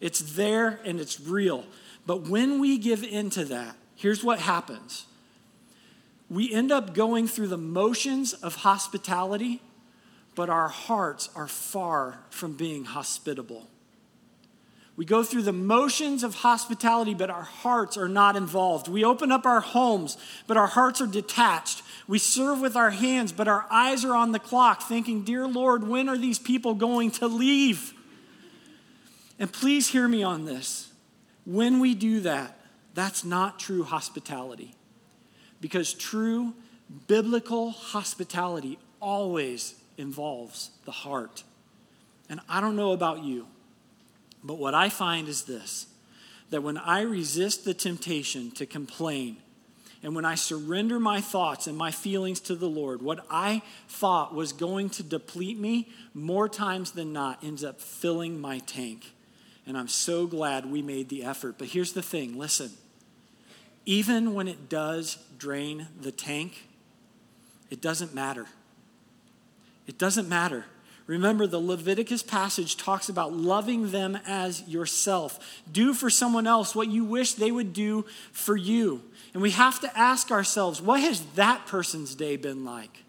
It's 0.00 0.34
there 0.34 0.80
and 0.84 0.98
it's 0.98 1.20
real. 1.20 1.64
But 2.04 2.28
when 2.28 2.60
we 2.60 2.76
give 2.76 3.04
into 3.04 3.44
that, 3.46 3.76
here's 3.94 4.24
what 4.24 4.40
happens 4.40 5.06
we 6.28 6.52
end 6.52 6.70
up 6.70 6.94
going 6.94 7.26
through 7.26 7.48
the 7.48 7.58
motions 7.58 8.34
of 8.34 8.56
hospitality, 8.56 9.60
but 10.36 10.48
our 10.48 10.68
hearts 10.68 11.28
are 11.34 11.48
far 11.48 12.20
from 12.30 12.52
being 12.52 12.84
hospitable. 12.84 13.68
We 15.00 15.06
go 15.06 15.22
through 15.22 15.44
the 15.44 15.52
motions 15.54 16.22
of 16.22 16.34
hospitality, 16.34 17.14
but 17.14 17.30
our 17.30 17.44
hearts 17.44 17.96
are 17.96 18.06
not 18.06 18.36
involved. 18.36 18.86
We 18.86 19.02
open 19.02 19.32
up 19.32 19.46
our 19.46 19.62
homes, 19.62 20.18
but 20.46 20.58
our 20.58 20.66
hearts 20.66 21.00
are 21.00 21.06
detached. 21.06 21.80
We 22.06 22.18
serve 22.18 22.60
with 22.60 22.76
our 22.76 22.90
hands, 22.90 23.32
but 23.32 23.48
our 23.48 23.64
eyes 23.70 24.04
are 24.04 24.14
on 24.14 24.32
the 24.32 24.38
clock, 24.38 24.82
thinking, 24.82 25.22
Dear 25.24 25.48
Lord, 25.48 25.88
when 25.88 26.10
are 26.10 26.18
these 26.18 26.38
people 26.38 26.74
going 26.74 27.12
to 27.12 27.28
leave? 27.28 27.94
And 29.38 29.50
please 29.50 29.88
hear 29.88 30.06
me 30.06 30.22
on 30.22 30.44
this. 30.44 30.92
When 31.46 31.80
we 31.80 31.94
do 31.94 32.20
that, 32.20 32.60
that's 32.92 33.24
not 33.24 33.58
true 33.58 33.84
hospitality. 33.84 34.74
Because 35.62 35.94
true 35.94 36.52
biblical 37.06 37.70
hospitality 37.70 38.78
always 39.00 39.76
involves 39.96 40.72
the 40.84 40.92
heart. 40.92 41.42
And 42.28 42.40
I 42.50 42.60
don't 42.60 42.76
know 42.76 42.92
about 42.92 43.24
you, 43.24 43.46
but 44.42 44.58
what 44.58 44.74
I 44.74 44.88
find 44.88 45.28
is 45.28 45.42
this 45.44 45.86
that 46.50 46.62
when 46.62 46.76
I 46.76 47.02
resist 47.02 47.64
the 47.64 47.74
temptation 47.74 48.50
to 48.52 48.66
complain, 48.66 49.36
and 50.02 50.14
when 50.14 50.24
I 50.24 50.34
surrender 50.34 50.98
my 50.98 51.20
thoughts 51.20 51.66
and 51.66 51.76
my 51.76 51.90
feelings 51.90 52.40
to 52.40 52.54
the 52.54 52.68
Lord, 52.68 53.02
what 53.02 53.24
I 53.30 53.62
thought 53.86 54.34
was 54.34 54.52
going 54.52 54.90
to 54.90 55.02
deplete 55.02 55.58
me 55.58 55.88
more 56.14 56.48
times 56.48 56.92
than 56.92 57.12
not 57.12 57.44
ends 57.44 57.62
up 57.62 57.80
filling 57.80 58.40
my 58.40 58.58
tank. 58.60 59.12
And 59.66 59.76
I'm 59.76 59.88
so 59.88 60.26
glad 60.26 60.66
we 60.66 60.80
made 60.82 61.10
the 61.10 61.22
effort. 61.22 61.56
But 61.58 61.68
here's 61.68 61.92
the 61.92 62.02
thing 62.02 62.38
listen, 62.38 62.70
even 63.84 64.34
when 64.34 64.48
it 64.48 64.68
does 64.68 65.18
drain 65.36 65.88
the 66.00 66.12
tank, 66.12 66.66
it 67.68 67.80
doesn't 67.82 68.14
matter. 68.14 68.46
It 69.86 69.98
doesn't 69.98 70.28
matter. 70.28 70.64
Remember, 71.10 71.48
the 71.48 71.58
Leviticus 71.58 72.22
passage 72.22 72.76
talks 72.76 73.08
about 73.08 73.32
loving 73.32 73.90
them 73.90 74.16
as 74.28 74.62
yourself. 74.68 75.60
Do 75.72 75.92
for 75.92 76.08
someone 76.08 76.46
else 76.46 76.72
what 76.72 76.86
you 76.86 77.02
wish 77.02 77.32
they 77.32 77.50
would 77.50 77.72
do 77.72 78.04
for 78.30 78.56
you. 78.56 79.02
And 79.34 79.42
we 79.42 79.50
have 79.50 79.80
to 79.80 79.98
ask 79.98 80.30
ourselves, 80.30 80.80
what 80.80 81.00
has 81.00 81.22
that 81.34 81.66
person's 81.66 82.14
day 82.14 82.36
been 82.36 82.64
like? 82.64 83.02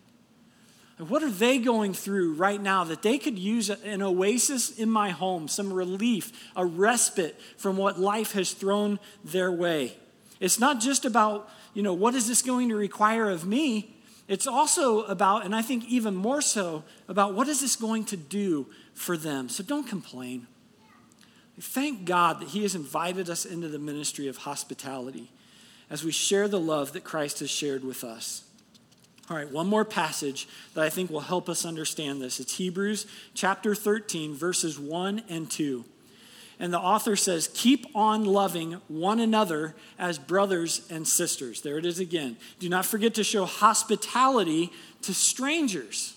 What 0.97 1.21
are 1.21 1.29
they 1.29 1.59
going 1.59 1.93
through 1.93 2.33
right 2.33 2.59
now 2.59 2.83
that 2.85 3.03
they 3.03 3.19
could 3.19 3.37
use 3.37 3.69
an 3.69 4.01
oasis 4.01 4.75
in 4.75 4.89
my 4.89 5.11
home, 5.11 5.47
some 5.47 5.71
relief, 5.71 6.31
a 6.55 6.65
respite 6.65 7.39
from 7.55 7.77
what 7.77 7.99
life 7.99 8.31
has 8.31 8.53
thrown 8.53 8.97
their 9.23 9.51
way? 9.51 9.95
It's 10.39 10.59
not 10.59 10.79
just 10.79 11.05
about, 11.05 11.51
you 11.75 11.83
know, 11.83 11.93
what 11.93 12.15
is 12.15 12.27
this 12.27 12.41
going 12.41 12.69
to 12.69 12.75
require 12.75 13.29
of 13.29 13.45
me? 13.45 13.90
It's 14.32 14.48
also 14.48 15.02
about, 15.04 15.44
and 15.44 15.54
I 15.54 15.62
think 15.62 15.89
even 15.89 16.15
more 16.15 16.39
so, 16.39 16.86
about 17.10 17.34
what 17.34 17.50
is 17.50 17.60
this 17.60 17.76
going 17.76 18.06
to 18.06 18.15
do 18.15 18.65
for 18.94 19.17
them. 19.17 19.50
So 19.50 19.62
don't 19.62 19.86
complain. 19.86 20.48
Thank 21.60 22.06
God 22.06 22.39
that 22.39 22.48
He 22.48 22.62
has 22.62 22.74
invited 22.74 23.30
us 23.30 23.44
into 23.44 23.67
the 23.67 23.78
ministry 23.78 24.30
of 24.30 24.38
hospitality 24.38 25.34
as 25.89 26.06
we 26.06 26.13
share 26.13 26.48
the 26.48 26.62
love 26.62 26.94
that 26.94 27.04
Christ 27.04 27.39
has 27.39 27.52
shared 27.52 27.84
with 27.84 28.06
us. 28.06 28.46
All 29.30 29.36
right, 29.36 29.52
one 29.52 29.67
more 29.67 29.84
passage 29.84 30.48
that 30.76 30.84
I 30.86 30.89
think 30.89 31.12
will 31.12 31.20
help 31.20 31.50
us 31.50 31.65
understand 31.65 32.22
this. 32.22 32.39
It's 32.39 32.56
Hebrews 32.56 33.08
chapter 33.34 33.76
13, 33.76 34.34
verses 34.34 34.80
1 34.80 35.24
and 35.28 35.52
2. 35.52 35.84
And 36.62 36.71
the 36.71 36.80
author 36.80 37.15
says, 37.15 37.50
Keep 37.56 37.88
on 37.95 38.24
loving 38.24 38.74
one 38.88 39.19
another 39.19 39.76
as 39.97 40.19
brothers 40.19 40.86
and 40.91 41.08
sisters. 41.08 41.62
There 41.62 41.80
it 41.80 41.88
is 41.88 42.00
again. 42.00 42.38
Do 42.60 42.69
not 42.69 42.86
forget 42.86 43.15
to 43.15 43.24
show 43.24 43.45
hospitality 43.45 44.71
to 45.02 45.13
strangers. 45.13 46.15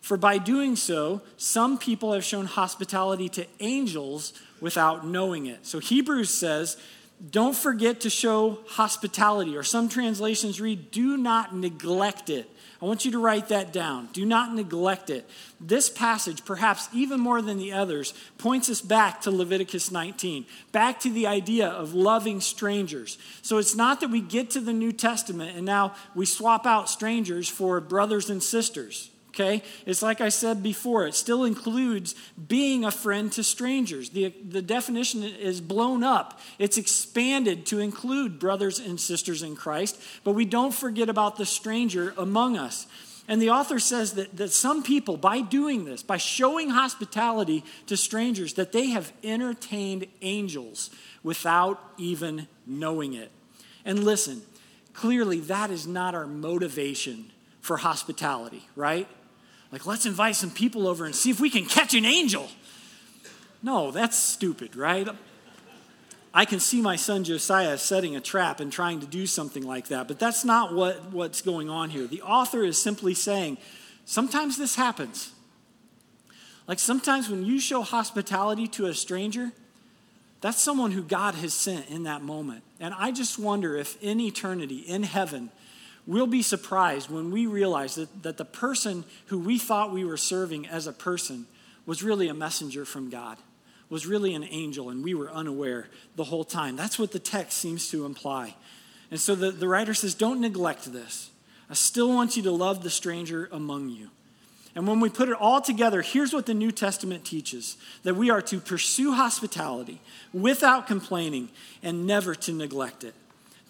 For 0.00 0.16
by 0.16 0.38
doing 0.38 0.74
so, 0.74 1.22
some 1.36 1.78
people 1.78 2.12
have 2.14 2.24
shown 2.24 2.46
hospitality 2.46 3.28
to 3.28 3.46
angels 3.60 4.32
without 4.60 5.06
knowing 5.06 5.46
it. 5.46 5.64
So 5.64 5.78
Hebrews 5.78 6.30
says, 6.30 6.76
don't 7.30 7.54
forget 7.54 8.00
to 8.00 8.10
show 8.10 8.58
hospitality, 8.66 9.56
or 9.56 9.62
some 9.62 9.88
translations 9.88 10.60
read, 10.60 10.90
do 10.90 11.16
not 11.16 11.54
neglect 11.54 12.28
it. 12.28 12.50
I 12.80 12.86
want 12.86 13.04
you 13.04 13.10
to 13.12 13.18
write 13.18 13.48
that 13.48 13.72
down. 13.72 14.08
Do 14.12 14.24
not 14.24 14.54
neglect 14.54 15.10
it. 15.10 15.28
This 15.60 15.90
passage, 15.90 16.44
perhaps 16.46 16.88
even 16.94 17.20
more 17.20 17.42
than 17.42 17.58
the 17.58 17.72
others, 17.72 18.14
points 18.38 18.70
us 18.70 18.80
back 18.80 19.20
to 19.22 19.30
Leviticus 19.30 19.90
19, 19.90 20.46
back 20.72 20.98
to 21.00 21.10
the 21.10 21.26
idea 21.26 21.68
of 21.68 21.92
loving 21.92 22.40
strangers. 22.40 23.18
So 23.42 23.58
it's 23.58 23.74
not 23.74 24.00
that 24.00 24.10
we 24.10 24.22
get 24.22 24.50
to 24.50 24.60
the 24.60 24.72
New 24.72 24.92
Testament 24.92 25.56
and 25.56 25.66
now 25.66 25.94
we 26.14 26.24
swap 26.24 26.64
out 26.64 26.88
strangers 26.88 27.48
for 27.48 27.80
brothers 27.80 28.30
and 28.30 28.42
sisters 28.42 29.10
okay? 29.30 29.62
It's 29.86 30.02
like 30.02 30.20
I 30.20 30.28
said 30.28 30.62
before, 30.62 31.06
it 31.06 31.14
still 31.14 31.44
includes 31.44 32.14
being 32.48 32.84
a 32.84 32.90
friend 32.90 33.32
to 33.32 33.42
strangers. 33.42 34.10
The, 34.10 34.34
the 34.48 34.62
definition 34.62 35.22
is 35.22 35.60
blown 35.60 36.04
up, 36.04 36.38
it's 36.58 36.78
expanded 36.78 37.66
to 37.66 37.78
include 37.78 38.38
brothers 38.38 38.78
and 38.78 39.00
sisters 39.00 39.42
in 39.42 39.56
Christ, 39.56 40.00
but 40.24 40.32
we 40.32 40.44
don't 40.44 40.74
forget 40.74 41.08
about 41.08 41.36
the 41.36 41.46
stranger 41.46 42.12
among 42.16 42.56
us. 42.56 42.86
And 43.28 43.40
the 43.40 43.50
author 43.50 43.78
says 43.78 44.14
that, 44.14 44.36
that 44.38 44.50
some 44.50 44.82
people, 44.82 45.16
by 45.16 45.40
doing 45.40 45.84
this, 45.84 46.02
by 46.02 46.16
showing 46.16 46.70
hospitality 46.70 47.64
to 47.86 47.96
strangers, 47.96 48.54
that 48.54 48.72
they 48.72 48.86
have 48.88 49.12
entertained 49.22 50.06
angels 50.20 50.90
without 51.22 51.80
even 51.96 52.48
knowing 52.66 53.14
it. 53.14 53.30
And 53.84 54.02
listen, 54.02 54.42
clearly 54.94 55.38
that 55.40 55.70
is 55.70 55.86
not 55.86 56.16
our 56.16 56.26
motivation 56.26 57.30
for 57.60 57.76
hospitality, 57.76 58.66
right? 58.74 59.06
Like, 59.72 59.86
let's 59.86 60.06
invite 60.06 60.36
some 60.36 60.50
people 60.50 60.88
over 60.88 61.04
and 61.04 61.14
see 61.14 61.30
if 61.30 61.40
we 61.40 61.50
can 61.50 61.64
catch 61.64 61.94
an 61.94 62.04
angel. 62.04 62.48
No, 63.62 63.90
that's 63.90 64.18
stupid, 64.18 64.74
right? 64.74 65.08
I 66.32 66.44
can 66.44 66.60
see 66.60 66.80
my 66.80 66.96
son 66.96 67.24
Josiah 67.24 67.76
setting 67.76 68.14
a 68.14 68.20
trap 68.20 68.60
and 68.60 68.72
trying 68.72 69.00
to 69.00 69.06
do 69.06 69.26
something 69.26 69.64
like 69.64 69.88
that, 69.88 70.06
but 70.06 70.18
that's 70.18 70.44
not 70.44 70.74
what, 70.74 71.12
what's 71.12 71.42
going 71.42 71.68
on 71.68 71.90
here. 71.90 72.06
The 72.06 72.22
author 72.22 72.64
is 72.64 72.80
simply 72.80 73.14
saying 73.14 73.58
sometimes 74.04 74.56
this 74.56 74.76
happens. 74.76 75.32
Like 76.68 76.78
sometimes 76.78 77.28
when 77.28 77.44
you 77.44 77.58
show 77.58 77.82
hospitality 77.82 78.68
to 78.68 78.86
a 78.86 78.94
stranger, 78.94 79.50
that's 80.40 80.60
someone 80.62 80.92
who 80.92 81.02
God 81.02 81.34
has 81.34 81.52
sent 81.52 81.90
in 81.90 82.04
that 82.04 82.22
moment. 82.22 82.62
And 82.78 82.94
I 82.96 83.10
just 83.10 83.38
wonder 83.38 83.76
if 83.76 84.00
in 84.00 84.20
eternity, 84.20 84.78
in 84.78 85.02
heaven, 85.02 85.50
we'll 86.10 86.26
be 86.26 86.42
surprised 86.42 87.08
when 87.08 87.30
we 87.30 87.46
realize 87.46 87.94
that, 87.94 88.24
that 88.24 88.36
the 88.36 88.44
person 88.44 89.04
who 89.26 89.38
we 89.38 89.58
thought 89.58 89.92
we 89.92 90.04
were 90.04 90.16
serving 90.16 90.66
as 90.66 90.88
a 90.88 90.92
person 90.92 91.46
was 91.86 92.02
really 92.02 92.26
a 92.26 92.34
messenger 92.34 92.84
from 92.84 93.10
God, 93.10 93.38
was 93.88 94.08
really 94.08 94.34
an 94.34 94.42
angel, 94.42 94.90
and 94.90 95.04
we 95.04 95.14
were 95.14 95.30
unaware 95.30 95.86
the 96.16 96.24
whole 96.24 96.42
time. 96.42 96.74
That's 96.74 96.98
what 96.98 97.12
the 97.12 97.20
text 97.20 97.58
seems 97.58 97.88
to 97.90 98.04
imply. 98.04 98.56
And 99.12 99.20
so 99.20 99.36
the, 99.36 99.52
the 99.52 99.68
writer 99.68 99.94
says, 99.94 100.14
Don't 100.14 100.40
neglect 100.40 100.92
this. 100.92 101.30
I 101.70 101.74
still 101.74 102.08
want 102.08 102.36
you 102.36 102.42
to 102.42 102.50
love 102.50 102.82
the 102.82 102.90
stranger 102.90 103.48
among 103.52 103.90
you. 103.90 104.10
And 104.74 104.88
when 104.88 104.98
we 104.98 105.10
put 105.10 105.28
it 105.28 105.34
all 105.34 105.60
together, 105.60 106.02
here's 106.02 106.32
what 106.32 106.46
the 106.46 106.54
New 106.54 106.72
Testament 106.72 107.24
teaches 107.24 107.76
that 108.02 108.16
we 108.16 108.30
are 108.30 108.42
to 108.42 108.58
pursue 108.58 109.12
hospitality 109.12 110.00
without 110.32 110.88
complaining 110.88 111.50
and 111.84 112.04
never 112.04 112.34
to 112.34 112.52
neglect 112.52 113.04
it. 113.04 113.14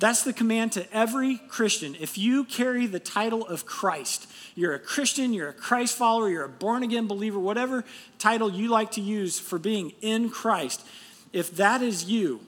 That's 0.01 0.23
the 0.23 0.33
command 0.33 0.73
to 0.73 0.97
every 0.97 1.37
Christian. 1.37 1.95
If 2.01 2.17
you 2.17 2.45
carry 2.45 2.87
the 2.87 2.99
title 2.99 3.47
of 3.47 3.67
Christ, 3.67 4.27
you're 4.55 4.73
a 4.73 4.79
Christian, 4.79 5.35
you're 5.35 5.51
a 5.51 5.53
Christ 5.53 5.95
follower, 5.95 6.31
you're 6.31 6.47
a 6.47 6.49
born 6.49 6.83
again 6.83 7.07
believer, 7.07 7.39
whatever 7.39 7.85
title 8.19 8.51
you 8.51 8.69
like 8.69 8.93
to 8.93 9.03
use 9.03 9.39
for 9.39 9.59
being 9.59 9.93
in 10.01 10.31
Christ, 10.31 10.87
if 11.35 11.55
that 11.57 11.83
is 11.83 12.05
you, 12.05 12.41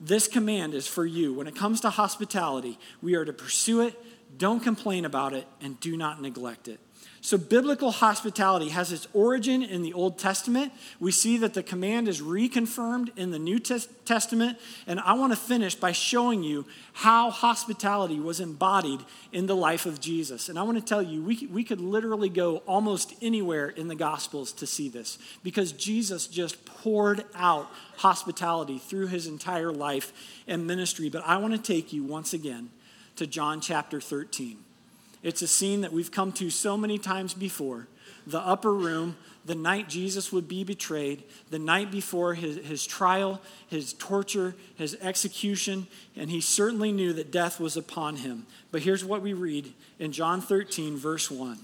this 0.00 0.28
command 0.28 0.72
is 0.72 0.86
for 0.86 1.04
you. 1.04 1.34
When 1.34 1.48
it 1.48 1.56
comes 1.56 1.80
to 1.80 1.90
hospitality, 1.90 2.78
we 3.02 3.16
are 3.16 3.24
to 3.24 3.32
pursue 3.32 3.80
it, 3.80 4.00
don't 4.38 4.60
complain 4.60 5.04
about 5.04 5.32
it, 5.32 5.48
and 5.60 5.80
do 5.80 5.96
not 5.96 6.22
neglect 6.22 6.68
it. 6.68 6.78
So, 7.24 7.38
biblical 7.38 7.90
hospitality 7.90 8.68
has 8.68 8.92
its 8.92 9.08
origin 9.14 9.62
in 9.62 9.80
the 9.80 9.94
Old 9.94 10.18
Testament. 10.18 10.74
We 11.00 11.10
see 11.10 11.38
that 11.38 11.54
the 11.54 11.62
command 11.62 12.06
is 12.06 12.20
reconfirmed 12.20 13.16
in 13.16 13.30
the 13.30 13.38
New 13.38 13.58
Testament. 13.58 14.58
And 14.86 15.00
I 15.00 15.14
want 15.14 15.32
to 15.32 15.38
finish 15.38 15.74
by 15.74 15.92
showing 15.92 16.42
you 16.42 16.66
how 16.92 17.30
hospitality 17.30 18.20
was 18.20 18.40
embodied 18.40 19.00
in 19.32 19.46
the 19.46 19.56
life 19.56 19.86
of 19.86 20.02
Jesus. 20.02 20.50
And 20.50 20.58
I 20.58 20.64
want 20.64 20.76
to 20.76 20.84
tell 20.84 21.00
you, 21.00 21.22
we, 21.22 21.48
we 21.50 21.64
could 21.64 21.80
literally 21.80 22.28
go 22.28 22.58
almost 22.66 23.14
anywhere 23.22 23.70
in 23.70 23.88
the 23.88 23.94
Gospels 23.94 24.52
to 24.52 24.66
see 24.66 24.90
this 24.90 25.16
because 25.42 25.72
Jesus 25.72 26.26
just 26.26 26.66
poured 26.66 27.24
out 27.34 27.70
hospitality 27.96 28.76
through 28.76 29.06
his 29.06 29.26
entire 29.26 29.72
life 29.72 30.12
and 30.46 30.66
ministry. 30.66 31.08
But 31.08 31.22
I 31.24 31.38
want 31.38 31.54
to 31.54 31.72
take 31.72 31.90
you 31.90 32.04
once 32.04 32.34
again 32.34 32.68
to 33.16 33.26
John 33.26 33.62
chapter 33.62 33.98
13. 33.98 34.58
It's 35.24 35.42
a 35.42 35.48
scene 35.48 35.80
that 35.80 35.92
we've 35.92 36.12
come 36.12 36.30
to 36.32 36.50
so 36.50 36.76
many 36.76 36.98
times 36.98 37.32
before. 37.34 37.88
The 38.26 38.40
upper 38.40 38.72
room, 38.72 39.16
the 39.44 39.54
night 39.54 39.88
Jesus 39.88 40.30
would 40.32 40.46
be 40.46 40.64
betrayed, 40.64 41.24
the 41.50 41.58
night 41.58 41.90
before 41.90 42.34
his, 42.34 42.56
his 42.58 42.86
trial, 42.86 43.40
his 43.66 43.94
torture, 43.94 44.54
his 44.76 44.96
execution, 45.00 45.86
and 46.14 46.30
he 46.30 46.40
certainly 46.40 46.92
knew 46.92 47.14
that 47.14 47.30
death 47.32 47.58
was 47.58 47.76
upon 47.76 48.16
him. 48.16 48.46
But 48.70 48.82
here's 48.82 49.04
what 49.04 49.22
we 49.22 49.32
read 49.32 49.72
in 49.98 50.12
John 50.12 50.40
13, 50.42 50.96
verse 50.96 51.30
1. 51.30 51.58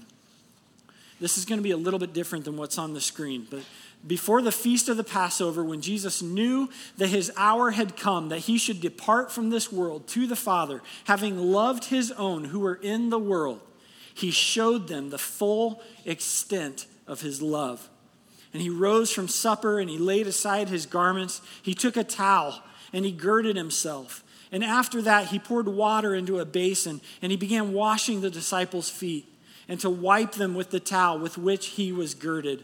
This 1.19 1.37
is 1.37 1.45
going 1.45 1.59
to 1.59 1.63
be 1.63 1.71
a 1.71 1.77
little 1.77 1.99
bit 1.99 2.13
different 2.13 2.45
than 2.45 2.57
what's 2.57 2.79
on 2.79 2.95
the 2.95 3.01
screen, 3.01 3.45
but 3.49 3.61
before 4.05 4.41
the 4.41 4.51
feast 4.51 4.89
of 4.89 4.97
the 4.97 5.03
Passover, 5.03 5.63
when 5.63 5.81
Jesus 5.81 6.21
knew 6.21 6.69
that 6.97 7.09
his 7.09 7.31
hour 7.37 7.71
had 7.71 7.95
come, 7.95 8.29
that 8.29 8.39
he 8.39 8.57
should 8.57 8.81
depart 8.81 9.31
from 9.31 9.49
this 9.49 9.71
world 9.71 10.07
to 10.09 10.25
the 10.25 10.35
Father, 10.35 10.81
having 11.05 11.37
loved 11.37 11.85
his 11.85 12.11
own 12.13 12.45
who 12.45 12.59
were 12.59 12.79
in 12.81 13.09
the 13.09 13.19
world, 13.19 13.61
he 14.13 14.31
showed 14.31 14.87
them 14.87 15.09
the 15.09 15.19
full 15.19 15.81
extent 16.03 16.87
of 17.07 17.21
his 17.21 17.41
love. 17.41 17.89
And 18.53 18.61
he 18.61 18.69
rose 18.69 19.11
from 19.11 19.27
supper 19.27 19.79
and 19.79 19.89
he 19.89 19.97
laid 19.97 20.27
aside 20.27 20.67
his 20.67 20.85
garments. 20.85 21.41
He 21.61 21.73
took 21.73 21.95
a 21.95 22.03
towel 22.03 22.61
and 22.91 23.05
he 23.05 23.11
girded 23.11 23.55
himself. 23.55 24.23
And 24.51 24.63
after 24.63 25.01
that, 25.03 25.27
he 25.27 25.39
poured 25.39 25.67
water 25.67 26.13
into 26.13 26.39
a 26.39 26.45
basin 26.45 26.99
and 27.21 27.31
he 27.31 27.37
began 27.37 27.71
washing 27.71 28.19
the 28.19 28.29
disciples' 28.29 28.89
feet 28.89 29.25
and 29.69 29.79
to 29.79 29.89
wipe 29.89 30.33
them 30.33 30.53
with 30.53 30.71
the 30.71 30.81
towel 30.81 31.19
with 31.19 31.37
which 31.37 31.67
he 31.67 31.93
was 31.93 32.13
girded. 32.13 32.63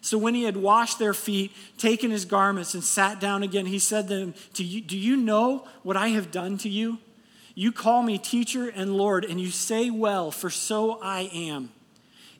So 0.00 0.16
when 0.16 0.34
he 0.34 0.44
had 0.44 0.56
washed 0.56 0.98
their 0.98 1.12
feet, 1.12 1.52
taken 1.76 2.10
his 2.10 2.24
garments, 2.24 2.74
and 2.74 2.82
sat 2.82 3.20
down 3.20 3.42
again, 3.42 3.66
he 3.66 3.78
said 3.78 4.08
to 4.08 4.14
them, 4.14 4.34
Do 4.54 4.64
you 4.64 5.16
know 5.16 5.66
what 5.82 5.96
I 5.96 6.08
have 6.08 6.30
done 6.30 6.56
to 6.58 6.68
you? 6.68 6.98
You 7.54 7.72
call 7.72 8.02
me 8.02 8.16
teacher 8.16 8.68
and 8.68 8.96
Lord, 8.96 9.24
and 9.24 9.40
you 9.40 9.50
say 9.50 9.90
well, 9.90 10.30
for 10.30 10.48
so 10.48 10.98
I 11.02 11.30
am. 11.34 11.70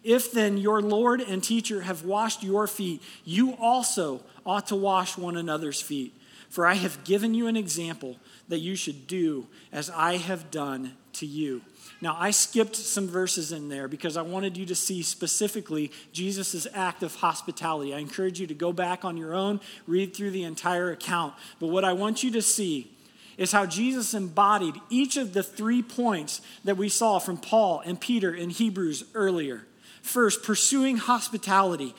If 0.03 0.33
then 0.33 0.57
your 0.57 0.81
Lord 0.81 1.21
and 1.21 1.45
teacher 1.45 1.83
have 1.83 2.05
washed 2.05 2.43
your 2.43 2.67
feet, 2.67 3.03
you 3.25 3.55
also 3.61 4.23
ought 4.47 4.69
to 4.69 4.77
wash 4.77 5.19
one 5.19 5.37
another's 5.37 5.83
feet. 5.83 6.15
For 6.49 6.67
I 6.67 6.75
have 6.75 7.05
given 7.05 7.35
you 7.35 7.47
an 7.47 7.57
example 7.57 8.17
that 8.49 8.59
you 8.59 8.75
should 8.75 9.07
do 9.07 9.47
as 9.71 9.91
I 9.91 10.17
have 10.17 10.51
done 10.51 10.97
to 11.15 11.27
you. 11.27 11.61
Now, 12.01 12.17
I 12.19 12.31
skipped 12.31 12.77
some 12.77 13.09
verses 13.09 13.53
in 13.53 13.69
there 13.69 13.87
because 13.87 14.17
I 14.17 14.23
wanted 14.23 14.57
you 14.57 14.65
to 14.67 14.75
see 14.75 15.03
specifically 15.03 15.93
Jesus' 16.13 16.67
act 16.73 17.03
of 17.03 17.17
hospitality. 17.17 17.95
I 17.95 17.99
encourage 17.99 18.41
you 18.41 18.47
to 18.47 18.55
go 18.55 18.73
back 18.73 19.05
on 19.05 19.17
your 19.17 19.35
own, 19.35 19.61
read 19.87 20.15
through 20.15 20.31
the 20.31 20.45
entire 20.45 20.91
account. 20.91 21.35
But 21.59 21.67
what 21.69 21.85
I 21.85 21.93
want 21.93 22.23
you 22.23 22.31
to 22.33 22.43
see 22.43 22.91
is 23.37 23.53
how 23.53 23.67
Jesus 23.67 24.15
embodied 24.15 24.75
each 24.91 25.17
of 25.17 25.33
the 25.33 25.43
three 25.43 25.83
points 25.83 26.43
that 26.65 26.77
we 26.77 26.89
saw 26.89 27.19
from 27.19 27.39
Paul 27.39 27.83
and 27.85 28.01
Peter 28.01 28.35
in 28.35 28.51
Hebrews 28.51 29.05
earlier. 29.15 29.67
First, 30.03 30.43
pursuing 30.43 30.99
hospitality 30.99 31.95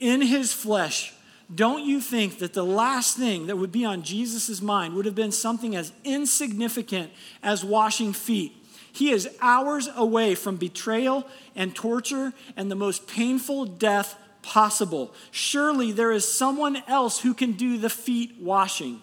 in 0.00 0.22
his 0.22 0.52
flesh. 0.52 1.14
Don't 1.54 1.84
you 1.84 2.00
think 2.00 2.38
that 2.40 2.52
the 2.52 2.64
last 2.64 3.16
thing 3.16 3.46
that 3.46 3.56
would 3.56 3.72
be 3.72 3.84
on 3.84 4.02
Jesus' 4.02 4.60
mind 4.60 4.94
would 4.94 5.06
have 5.06 5.14
been 5.14 5.32
something 5.32 5.74
as 5.74 5.92
insignificant 6.04 7.10
as 7.42 7.64
washing 7.64 8.12
feet? 8.12 8.52
He 8.92 9.10
is 9.10 9.28
hours 9.40 9.88
away 9.94 10.34
from 10.34 10.56
betrayal 10.56 11.26
and 11.54 11.74
torture 11.74 12.32
and 12.56 12.70
the 12.70 12.74
most 12.76 13.06
painful 13.06 13.66
death 13.66 14.16
possible. 14.42 15.14
Surely 15.30 15.92
there 15.92 16.12
is 16.12 16.30
someone 16.30 16.82
else 16.88 17.20
who 17.20 17.34
can 17.34 17.52
do 17.52 17.76
the 17.76 17.90
feet 17.90 18.36
washing. 18.40 19.02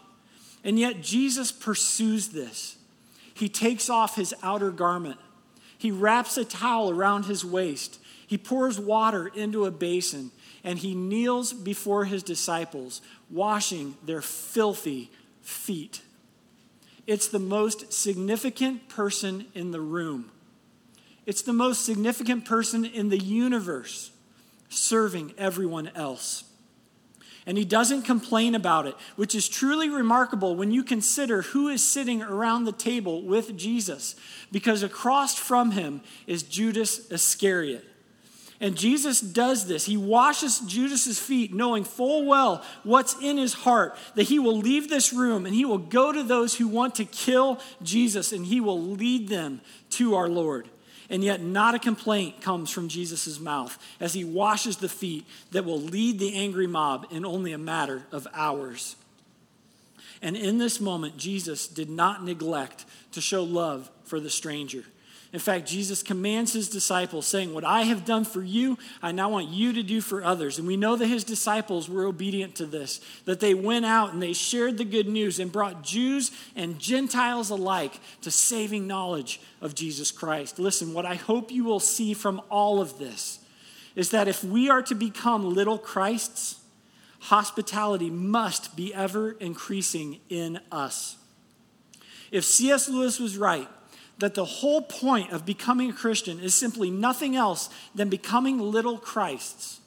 And 0.63 0.79
yet 0.79 1.01
Jesus 1.01 1.51
pursues 1.51 2.29
this. 2.29 2.77
He 3.33 3.49
takes 3.49 3.89
off 3.89 4.15
his 4.15 4.33
outer 4.41 4.71
garment, 4.71 5.19
he 5.77 5.91
wraps 5.91 6.37
a 6.37 6.45
towel 6.45 6.89
around 6.89 7.25
his 7.25 7.43
waist, 7.43 7.99
he 8.25 8.37
pours 8.37 8.79
water 8.79 9.27
into 9.27 9.65
a 9.65 9.71
basin, 9.71 10.31
and 10.63 10.79
he 10.79 10.95
kneels 10.95 11.53
before 11.53 12.05
his 12.05 12.23
disciples, 12.23 13.01
washing 13.29 13.95
their 14.03 14.21
filthy 14.21 15.11
feet. 15.41 16.01
It's 17.07 17.27
the 17.27 17.39
most 17.39 17.93
significant 17.93 18.89
person 18.89 19.45
in 19.53 19.71
the 19.71 19.81
room. 19.81 20.31
It's 21.25 21.41
the 21.41 21.53
most 21.53 21.85
significant 21.85 22.45
person 22.45 22.85
in 22.85 23.09
the 23.09 23.19
universe 23.19 24.11
serving 24.69 25.33
everyone 25.37 25.91
else. 25.95 26.43
And 27.47 27.57
he 27.57 27.65
doesn't 27.65 28.01
complain 28.01 28.55
about 28.55 28.87
it, 28.87 28.95
which 29.15 29.35
is 29.35 29.47
truly 29.47 29.87
remarkable 29.87 30.55
when 30.55 30.71
you 30.71 30.83
consider 30.83 31.43
who 31.43 31.67
is 31.67 31.87
sitting 31.87 32.23
around 32.23 32.63
the 32.63 32.71
table 32.71 33.21
with 33.21 33.55
Jesus, 33.55 34.15
because 34.51 34.81
across 34.81 35.35
from 35.35 35.71
him 35.71 36.01
is 36.25 36.41
Judas 36.41 37.11
Iscariot. 37.11 37.85
And 38.61 38.77
Jesus 38.77 39.19
does 39.19 39.67
this. 39.67 39.85
He 39.85 39.97
washes 39.97 40.59
Judas's 40.59 41.19
feet, 41.19 41.53
knowing 41.53 41.83
full 41.83 42.25
well 42.25 42.63
what's 42.83 43.15
in 43.21 43.37
his 43.37 43.53
heart, 43.53 43.97
that 44.15 44.23
he 44.23 44.39
will 44.39 44.57
leave 44.57 44.89
this 44.89 45.11
room 45.11 45.45
and 45.45 45.53
he 45.53 45.65
will 45.65 45.77
go 45.77 46.11
to 46.13 46.23
those 46.23 46.55
who 46.55 46.67
want 46.67 46.95
to 46.95 47.05
kill 47.05 47.59
Jesus 47.83 48.31
and 48.31 48.45
he 48.45 48.61
will 48.61 48.81
lead 48.81 49.27
them 49.27 49.59
to 49.91 50.15
our 50.15 50.29
Lord. 50.29 50.69
And 51.09 51.23
yet, 51.23 51.41
not 51.41 51.75
a 51.75 51.79
complaint 51.79 52.41
comes 52.41 52.71
from 52.71 52.87
Jesus' 52.87 53.39
mouth 53.39 53.77
as 53.99 54.13
he 54.13 54.23
washes 54.23 54.77
the 54.77 54.89
feet 54.89 55.25
that 55.51 55.65
will 55.65 55.79
lead 55.79 56.17
the 56.17 56.35
angry 56.35 56.65
mob 56.65 57.07
in 57.11 57.25
only 57.25 57.51
a 57.51 57.57
matter 57.57 58.03
of 58.11 58.27
hours. 58.33 58.95
And 60.21 60.35
in 60.35 60.57
this 60.57 60.79
moment, 60.79 61.17
Jesus 61.17 61.67
did 61.67 61.89
not 61.89 62.23
neglect 62.23 62.85
to 63.11 63.21
show 63.21 63.43
love 63.43 63.91
for 64.05 64.19
the 64.19 64.29
stranger. 64.29 64.85
In 65.35 65.41
fact, 65.41 65.67
Jesus 65.67 66.01
commands 66.01 66.53
his 66.53 66.69
disciples, 66.69 67.27
saying, 67.27 67.53
What 67.53 67.65
I 67.65 67.81
have 67.81 68.05
done 68.05 68.23
for 68.23 68.41
you, 68.41 68.77
I 69.01 69.11
now 69.11 69.27
want 69.27 69.49
you 69.49 69.73
to 69.73 69.83
do 69.83 69.99
for 69.99 70.23
others. 70.23 70.57
And 70.57 70.65
we 70.65 70.77
know 70.77 70.95
that 70.95 71.07
his 71.07 71.25
disciples 71.25 71.89
were 71.89 72.05
obedient 72.05 72.55
to 72.55 72.65
this, 72.65 73.01
that 73.25 73.41
they 73.41 73.53
went 73.53 73.85
out 73.85 74.13
and 74.13 74.23
they 74.23 74.31
shared 74.31 74.77
the 74.77 74.85
good 74.85 75.09
news 75.09 75.37
and 75.37 75.51
brought 75.51 75.83
Jews 75.83 76.31
and 76.55 76.79
Gentiles 76.79 77.49
alike 77.49 77.99
to 78.21 78.31
saving 78.31 78.87
knowledge 78.87 79.41
of 79.59 79.75
Jesus 79.75 80.09
Christ. 80.09 80.57
Listen, 80.57 80.93
what 80.93 81.05
I 81.05 81.15
hope 81.15 81.51
you 81.51 81.65
will 81.65 81.81
see 81.81 82.13
from 82.13 82.41
all 82.49 82.79
of 82.79 82.97
this 82.97 83.39
is 83.93 84.11
that 84.11 84.29
if 84.29 84.41
we 84.41 84.69
are 84.69 84.83
to 84.83 84.95
become 84.95 85.53
little 85.53 85.77
Christs, 85.77 86.61
hospitality 87.19 88.09
must 88.09 88.77
be 88.77 88.93
ever 88.93 89.31
increasing 89.31 90.21
in 90.29 90.61
us. 90.71 91.17
If 92.31 92.45
C.S. 92.45 92.87
Lewis 92.87 93.19
was 93.19 93.37
right, 93.37 93.67
that 94.19 94.34
the 94.34 94.45
whole 94.45 94.82
point 94.82 95.32
of 95.32 95.45
becoming 95.45 95.89
a 95.89 95.93
Christian 95.93 96.39
is 96.39 96.56
simply 96.56 96.89
nothing 96.89 97.36
else 97.36 97.69
than 97.93 98.10
becoming 98.10 98.60
little 98.60 98.97
Christs, 98.97 99.82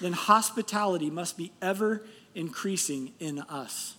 then 0.00 0.12
hospitality 0.12 1.10
must 1.10 1.38
be 1.38 1.52
ever 1.62 2.02
increasing 2.34 3.12
in 3.18 3.38
us. 3.40 3.94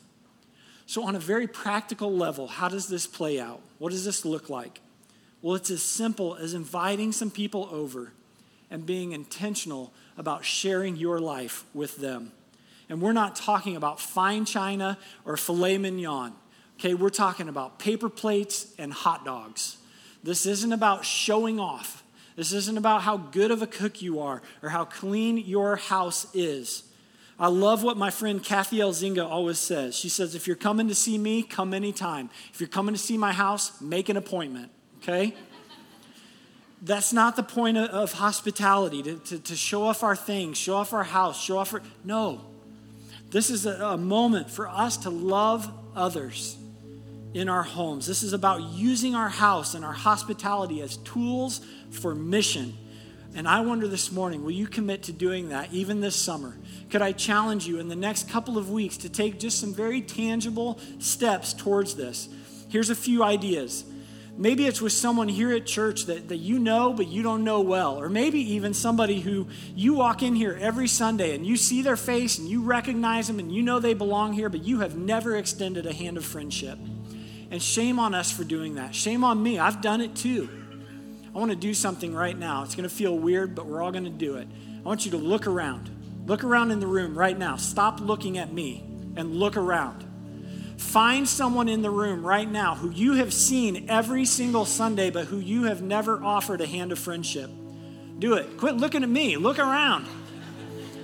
So, 0.85 1.03
on 1.05 1.15
a 1.15 1.19
very 1.19 1.47
practical 1.47 2.15
level, 2.15 2.47
how 2.47 2.67
does 2.67 2.87
this 2.87 3.07
play 3.07 3.39
out? 3.39 3.61
What 3.79 3.91
does 3.91 4.05
this 4.05 4.25
look 4.25 4.49
like? 4.49 4.81
Well, 5.41 5.55
it's 5.55 5.71
as 5.71 5.81
simple 5.81 6.35
as 6.35 6.53
inviting 6.53 7.11
some 7.11 7.31
people 7.31 7.67
over 7.71 8.11
and 8.69 8.85
being 8.85 9.11
intentional 9.11 9.93
about 10.17 10.45
sharing 10.45 10.95
your 10.95 11.19
life 11.19 11.65
with 11.73 11.97
them. 11.97 12.31
And 12.89 13.01
we're 13.01 13.13
not 13.13 13.35
talking 13.35 13.75
about 13.75 13.99
fine 13.99 14.45
china 14.45 14.97
or 15.25 15.37
filet 15.37 15.77
mignon. 15.77 16.33
Okay, 16.79 16.93
we're 16.93 17.09
talking 17.09 17.47
about 17.47 17.79
paper 17.79 18.09
plates 18.09 18.73
and 18.77 18.91
hot 18.91 19.25
dogs. 19.25 19.77
This 20.23 20.45
isn't 20.45 20.71
about 20.71 21.05
showing 21.05 21.59
off. 21.59 22.03
This 22.35 22.53
isn't 22.53 22.77
about 22.77 23.03
how 23.03 23.17
good 23.17 23.51
of 23.51 23.61
a 23.61 23.67
cook 23.67 24.01
you 24.01 24.19
are 24.21 24.41
or 24.61 24.69
how 24.69 24.85
clean 24.85 25.37
your 25.37 25.75
house 25.75 26.33
is. 26.33 26.83
I 27.39 27.47
love 27.47 27.83
what 27.83 27.97
my 27.97 28.09
friend 28.09 28.43
Kathy 28.43 28.77
Elzinga 28.77 29.25
always 29.25 29.59
says. 29.59 29.95
She 29.95 30.09
says, 30.09 30.33
if 30.33 30.47
you're 30.47 30.55
coming 30.55 30.87
to 30.87 30.95
see 30.95 31.17
me, 31.17 31.43
come 31.43 31.73
anytime. 31.73 32.29
If 32.53 32.59
you're 32.59 32.69
coming 32.69 32.93
to 32.93 32.99
see 32.99 33.17
my 33.17 33.33
house, 33.33 33.79
make 33.81 34.09
an 34.09 34.17
appointment, 34.17 34.71
okay? 35.01 35.35
That's 36.81 37.11
not 37.11 37.35
the 37.35 37.43
point 37.43 37.77
of, 37.77 37.89
of 37.89 38.13
hospitality, 38.13 39.03
to, 39.03 39.17
to, 39.17 39.39
to, 39.39 39.55
show 39.55 39.83
off 39.83 40.03
our 40.03 40.15
things, 40.15 40.57
show 40.57 40.75
off 40.75 40.93
our 40.93 41.03
house, 41.03 41.41
show 41.41 41.57
off 41.57 41.73
our. 41.73 41.81
No. 42.03 42.41
This 43.31 43.49
is 43.49 43.65
a, 43.65 43.83
a 43.83 43.97
moment 43.97 44.49
for 44.49 44.67
us 44.67 44.97
to 44.97 45.09
love 45.09 45.71
others 45.95 46.57
in 47.33 47.49
our 47.49 47.63
homes. 47.63 48.05
This 48.05 48.23
is 48.23 48.33
about 48.33 48.61
using 48.61 49.15
our 49.15 49.29
house 49.29 49.73
and 49.73 49.83
our 49.83 49.93
hospitality 49.93 50.81
as 50.81 50.97
tools 50.97 51.61
for 51.89 52.13
mission. 52.13 52.77
And 53.35 53.47
I 53.47 53.61
wonder 53.61 53.87
this 53.87 54.11
morning, 54.11 54.43
will 54.43 54.51
you 54.51 54.67
commit 54.67 55.03
to 55.03 55.11
doing 55.11 55.49
that 55.49 55.73
even 55.73 56.01
this 56.01 56.15
summer? 56.15 56.55
Could 56.91 57.01
I 57.01 57.13
challenge 57.13 57.65
you 57.65 57.79
in 57.79 57.87
the 57.87 57.95
next 57.95 58.29
couple 58.29 58.59
of 58.59 58.69
weeks 58.69 58.97
to 58.97 59.09
take 59.09 59.39
just 59.39 59.59
some 59.59 59.73
very 59.73 60.01
tangible 60.01 60.79
steps 60.99 61.53
towards 61.53 61.95
this? 61.95 62.29
Here's 62.69 62.91
a 62.91 62.95
few 62.95 63.23
ideas. 63.23 63.85
Maybe 64.35 64.65
it's 64.65 64.81
with 64.81 64.93
someone 64.93 65.27
here 65.27 65.51
at 65.51 65.65
church 65.65 66.05
that, 66.05 66.29
that 66.29 66.37
you 66.37 66.57
know, 66.57 66.93
but 66.93 67.07
you 67.07 67.21
don't 67.21 67.43
know 67.43 67.61
well. 67.61 67.99
Or 67.99 68.09
maybe 68.09 68.39
even 68.53 68.73
somebody 68.73 69.19
who 69.19 69.47
you 69.75 69.93
walk 69.93 70.23
in 70.23 70.35
here 70.35 70.57
every 70.59 70.87
Sunday 70.87 71.35
and 71.35 71.45
you 71.45 71.55
see 71.55 71.81
their 71.83 71.97
face 71.97 72.37
and 72.39 72.47
you 72.47 72.61
recognize 72.61 73.27
them 73.27 73.39
and 73.39 73.51
you 73.51 73.61
know 73.61 73.79
they 73.79 73.93
belong 73.93 74.33
here, 74.33 74.49
but 74.49 74.63
you 74.63 74.79
have 74.79 74.95
never 74.95 75.35
extended 75.35 75.85
a 75.85 75.93
hand 75.93 76.17
of 76.17 76.25
friendship. 76.25 76.79
And 77.53 77.61
shame 77.61 77.99
on 77.99 78.15
us 78.15 78.31
for 78.31 78.43
doing 78.43 78.73
that. 78.75 78.95
Shame 78.95 79.23
on 79.23 79.43
me. 79.43 79.59
I've 79.59 79.79
done 79.79 80.01
it 80.01 80.15
too. 80.15 80.49
I 81.35 81.37
want 81.37 81.51
to 81.51 81.55
do 81.55 81.75
something 81.75 82.11
right 82.11 82.35
now. 82.35 82.63
It's 82.63 82.73
going 82.73 82.89
to 82.89 82.95
feel 82.95 83.15
weird, 83.15 83.53
but 83.53 83.67
we're 83.67 83.79
all 83.79 83.91
going 83.91 84.05
to 84.05 84.09
do 84.09 84.37
it. 84.37 84.47
I 84.83 84.87
want 84.87 85.05
you 85.05 85.11
to 85.11 85.17
look 85.17 85.45
around. 85.45 85.91
Look 86.25 86.43
around 86.43 86.71
in 86.71 86.79
the 86.79 86.87
room 86.87 87.15
right 87.15 87.37
now. 87.37 87.57
Stop 87.57 87.99
looking 87.99 88.39
at 88.39 88.51
me 88.51 88.83
and 89.15 89.35
look 89.35 89.55
around. 89.55 90.03
Find 90.77 91.29
someone 91.29 91.69
in 91.69 91.83
the 91.83 91.91
room 91.91 92.25
right 92.25 92.49
now 92.49 92.73
who 92.73 92.89
you 92.89 93.13
have 93.13 93.31
seen 93.31 93.85
every 93.87 94.25
single 94.25 94.65
Sunday, 94.65 95.11
but 95.11 95.25
who 95.25 95.37
you 95.37 95.65
have 95.65 95.83
never 95.83 96.23
offered 96.23 96.59
a 96.59 96.65
hand 96.65 96.91
of 96.91 96.97
friendship. 96.97 97.51
Do 98.17 98.33
it. 98.33 98.57
Quit 98.57 98.77
looking 98.77 99.03
at 99.03 99.09
me. 99.09 99.37
Look 99.37 99.59
around. 99.59 100.07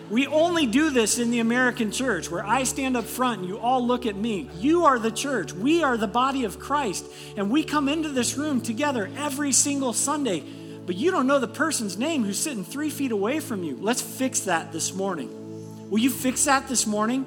We 0.10 0.26
only 0.26 0.66
do 0.66 0.90
this 0.90 1.20
in 1.20 1.30
the 1.30 1.40
American 1.40 1.92
church 1.92 2.32
where 2.32 2.46
I 2.46 2.64
stand 2.64 2.98
up 2.98 3.06
front 3.06 3.42
and 3.42 3.48
you 3.48 3.60
all 3.60 3.86
look 3.86 4.08
at 4.08 4.16
me. 4.16 4.50
You 4.58 4.86
are 4.86 4.98
the 4.98 5.12
church. 5.12 5.54
We 5.54 5.84
are 5.84 5.98
the 5.98 6.08
body 6.08 6.46
of 6.46 6.60
Christ. 6.60 7.06
And 7.38 7.52
we 7.52 7.64
come 7.64 7.88
into 7.88 8.10
this 8.10 8.36
room 8.36 8.62
together 8.62 9.10
every 9.18 9.52
single 9.52 9.94
Sunday. 9.94 10.44
But 10.86 10.96
you 10.96 11.12
don't 11.12 11.28
know 11.28 11.38
the 11.38 11.48
person's 11.48 11.98
name 11.98 12.24
who's 12.24 12.40
sitting 12.40 12.64
three 12.64 12.90
feet 12.90 13.12
away 13.12 13.40
from 13.40 13.64
you. 13.64 13.78
Let's 13.80 14.02
fix 14.02 14.42
that 14.42 14.72
this 14.72 14.96
morning. 14.96 15.30
Will 15.92 16.00
you 16.00 16.10
fix 16.10 16.46
that 16.46 16.68
this 16.68 16.88
morning? 16.88 17.26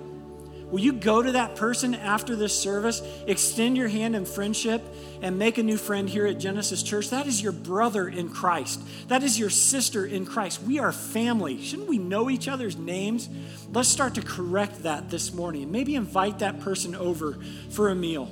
Will 0.72 0.80
you 0.80 0.94
go 0.94 1.22
to 1.22 1.32
that 1.32 1.54
person 1.54 1.94
after 1.94 2.34
this 2.34 2.58
service, 2.58 3.02
extend 3.26 3.76
your 3.76 3.88
hand 3.88 4.16
in 4.16 4.24
friendship, 4.24 4.82
and 5.20 5.38
make 5.38 5.58
a 5.58 5.62
new 5.62 5.76
friend 5.76 6.08
here 6.08 6.26
at 6.26 6.38
Genesis 6.38 6.82
Church? 6.82 7.10
That 7.10 7.26
is 7.26 7.42
your 7.42 7.52
brother 7.52 8.08
in 8.08 8.30
Christ. 8.30 8.80
That 9.08 9.22
is 9.22 9.38
your 9.38 9.50
sister 9.50 10.06
in 10.06 10.24
Christ. 10.24 10.62
We 10.62 10.78
are 10.78 10.90
family. 10.90 11.62
Shouldn't 11.62 11.90
we 11.90 11.98
know 11.98 12.30
each 12.30 12.48
other's 12.48 12.78
names? 12.78 13.28
Let's 13.70 13.90
start 13.90 14.14
to 14.14 14.22
correct 14.22 14.84
that 14.84 15.10
this 15.10 15.34
morning. 15.34 15.70
Maybe 15.70 15.94
invite 15.94 16.38
that 16.38 16.60
person 16.60 16.94
over 16.94 17.36
for 17.68 17.90
a 17.90 17.94
meal. 17.94 18.30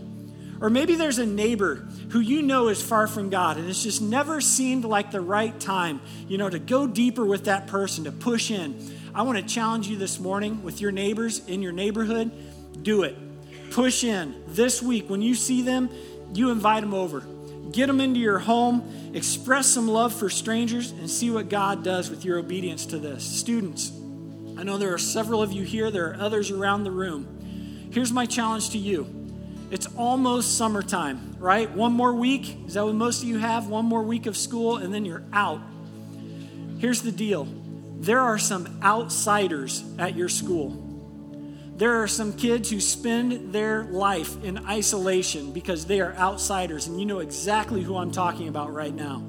Or 0.63 0.71
maybe 0.71 0.95
there's 0.95 1.19
a 1.19 1.27
neighbor 1.27 1.87
who 2.11 2.21
you 2.21 2.41
know 2.41 2.69
is 2.69 2.83
far 2.83 3.07
from 3.07 3.29
God 3.29 3.59
and 3.59 3.69
it's 3.69 3.83
just 3.83 4.03
never 4.03 4.41
seemed 4.41 4.85
like 4.85 5.11
the 5.11 5.21
right 5.21 5.59
time, 5.61 6.01
you 6.27 6.39
know, 6.39 6.49
to 6.49 6.59
go 6.59 6.87
deeper 6.87 7.25
with 7.25 7.45
that 7.45 7.67
person, 7.67 8.05
to 8.05 8.13
push 8.13 8.51
in. 8.51 8.79
I 9.13 9.23
want 9.23 9.39
to 9.39 9.45
challenge 9.45 9.89
you 9.89 9.97
this 9.97 10.21
morning 10.21 10.63
with 10.63 10.81
your 10.81 10.93
neighbors 10.93 11.45
in 11.49 11.63
your 11.63 11.73
neighborhood. 11.73 12.31
Do 12.83 13.03
it. 13.03 13.17
Push 13.73 14.05
in. 14.05 14.41
This 14.47 14.81
week, 14.81 15.11
when 15.11 15.21
you 15.21 15.35
see 15.35 15.63
them, 15.63 15.91
you 16.33 16.51
invite 16.51 16.83
them 16.83 16.95
over. 16.95 17.25
Get 17.73 17.89
them 17.89 18.01
into 18.01 18.21
your 18.21 18.39
home. 18.39 19.11
Express 19.13 19.67
some 19.67 19.89
love 19.89 20.15
for 20.15 20.31
strangers 20.31 20.93
and 20.93 21.11
see 21.11 21.31
what 21.31 21.49
God 21.49 21.83
does 21.83 22.09
with 22.09 22.25
your 22.25 22.39
obedience 22.39 22.87
to 22.87 22.99
this. 22.99 23.25
Students, 23.25 23.91
I 24.57 24.63
know 24.63 24.79
there 24.79 24.95
are 24.95 24.99
several 24.99 25.43
of 25.43 25.53
you 25.53 25.65
here, 25.65 25.91
there 25.91 26.11
are 26.11 26.17
others 26.21 26.53
around 26.53 26.85
the 26.85 26.93
room. 26.93 27.89
Here's 27.93 28.13
my 28.13 28.27
challenge 28.27 28.71
to 28.71 28.79
you. 28.79 29.13
It's 29.73 29.87
almost 29.97 30.57
summertime, 30.57 31.37
right? 31.41 31.69
One 31.71 31.93
more 31.93 32.13
week. 32.13 32.59
Is 32.67 32.75
that 32.75 32.85
what 32.85 32.95
most 32.95 33.23
of 33.23 33.29
you 33.29 33.39
have? 33.39 33.67
One 33.67 33.87
more 33.87 34.03
week 34.03 34.27
of 34.27 34.37
school, 34.37 34.77
and 34.77 34.95
then 34.95 35.05
you're 35.05 35.25
out. 35.33 35.61
Here's 36.79 37.03
the 37.03 37.13
deal 37.13 37.49
there 38.01 38.21
are 38.21 38.39
some 38.39 38.81
outsiders 38.83 39.85
at 39.99 40.17
your 40.17 40.31
school. 40.31 40.87
There 41.77 42.03
are 42.03 42.09
some 42.09 42.33
kids 42.33 42.71
who 42.71 42.81
spend 42.81 43.53
their 43.53 43.85
life 43.85 44.43
in 44.43 44.67
isolation 44.67 45.53
because 45.53 45.85
they 45.85 46.01
are 46.01 46.15
outsiders, 46.15 46.87
and 46.87 46.99
you 46.99 47.05
know 47.05 47.19
exactly 47.19 47.83
who 47.83 47.97
I'm 47.97 48.11
talking 48.11 48.49
about 48.49 48.73
right 48.73 48.95
now. 48.95 49.23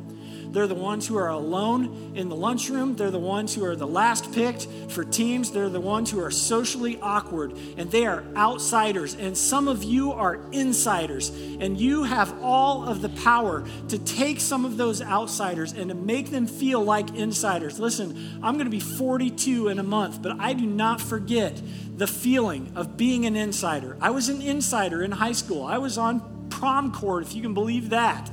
They're 0.51 0.67
the 0.67 0.75
ones 0.75 1.07
who 1.07 1.17
are 1.17 1.29
alone 1.29 2.13
in 2.15 2.27
the 2.27 2.35
lunchroom. 2.35 2.95
They're 2.95 3.09
the 3.09 3.19
ones 3.19 3.55
who 3.55 3.63
are 3.63 3.75
the 3.75 3.87
last 3.87 4.33
picked 4.33 4.67
for 4.89 5.03
teams. 5.03 5.51
They're 5.51 5.69
the 5.69 5.79
ones 5.79 6.11
who 6.11 6.19
are 6.21 6.31
socially 6.31 6.99
awkward 7.01 7.57
and 7.77 7.89
they 7.89 8.05
are 8.05 8.23
outsiders. 8.35 9.15
And 9.15 9.37
some 9.37 9.67
of 9.67 9.83
you 9.83 10.11
are 10.11 10.41
insiders. 10.51 11.29
And 11.29 11.79
you 11.79 12.03
have 12.03 12.37
all 12.41 12.87
of 12.87 13.01
the 13.01 13.09
power 13.09 13.65
to 13.87 13.97
take 13.97 14.41
some 14.41 14.65
of 14.65 14.75
those 14.75 15.01
outsiders 15.01 15.71
and 15.71 15.89
to 15.89 15.95
make 15.95 16.31
them 16.31 16.47
feel 16.47 16.83
like 16.83 17.15
insiders. 17.15 17.79
Listen, 17.79 18.39
I'm 18.43 18.55
going 18.55 18.65
to 18.65 18.71
be 18.71 18.81
42 18.81 19.69
in 19.69 19.79
a 19.79 19.83
month, 19.83 20.21
but 20.21 20.39
I 20.39 20.53
do 20.53 20.65
not 20.65 20.99
forget 20.99 21.61
the 21.95 22.07
feeling 22.07 22.71
of 22.75 22.97
being 22.97 23.25
an 23.25 23.35
insider. 23.35 23.97
I 24.01 24.09
was 24.09 24.27
an 24.27 24.41
insider 24.41 25.03
in 25.03 25.11
high 25.11 25.33
school, 25.33 25.63
I 25.63 25.77
was 25.77 25.97
on 25.97 26.47
prom 26.49 26.91
court, 26.91 27.23
if 27.23 27.35
you 27.35 27.41
can 27.41 27.53
believe 27.53 27.89
that. 27.89 28.29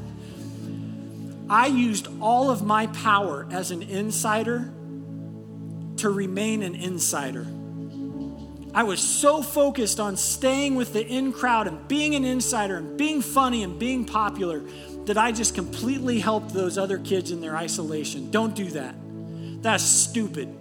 I 1.50 1.66
used 1.66 2.08
all 2.20 2.50
of 2.50 2.62
my 2.62 2.88
power 2.88 3.46
as 3.50 3.70
an 3.70 3.82
insider 3.82 4.72
to 5.96 6.10
remain 6.10 6.62
an 6.62 6.74
insider. 6.74 7.46
I 8.74 8.82
was 8.82 9.00
so 9.00 9.42
focused 9.42 9.98
on 9.98 10.16
staying 10.16 10.74
with 10.74 10.92
the 10.92 11.04
in 11.04 11.32
crowd 11.32 11.66
and 11.66 11.88
being 11.88 12.14
an 12.14 12.24
insider 12.24 12.76
and 12.76 12.98
being 12.98 13.22
funny 13.22 13.62
and 13.62 13.78
being 13.78 14.04
popular 14.04 14.62
that 15.06 15.16
I 15.16 15.32
just 15.32 15.54
completely 15.54 16.20
helped 16.20 16.52
those 16.52 16.76
other 16.76 16.98
kids 16.98 17.30
in 17.30 17.40
their 17.40 17.56
isolation. 17.56 18.30
Don't 18.30 18.54
do 18.54 18.66
that. 18.72 18.94
That's 19.62 19.82
stupid. 19.82 20.54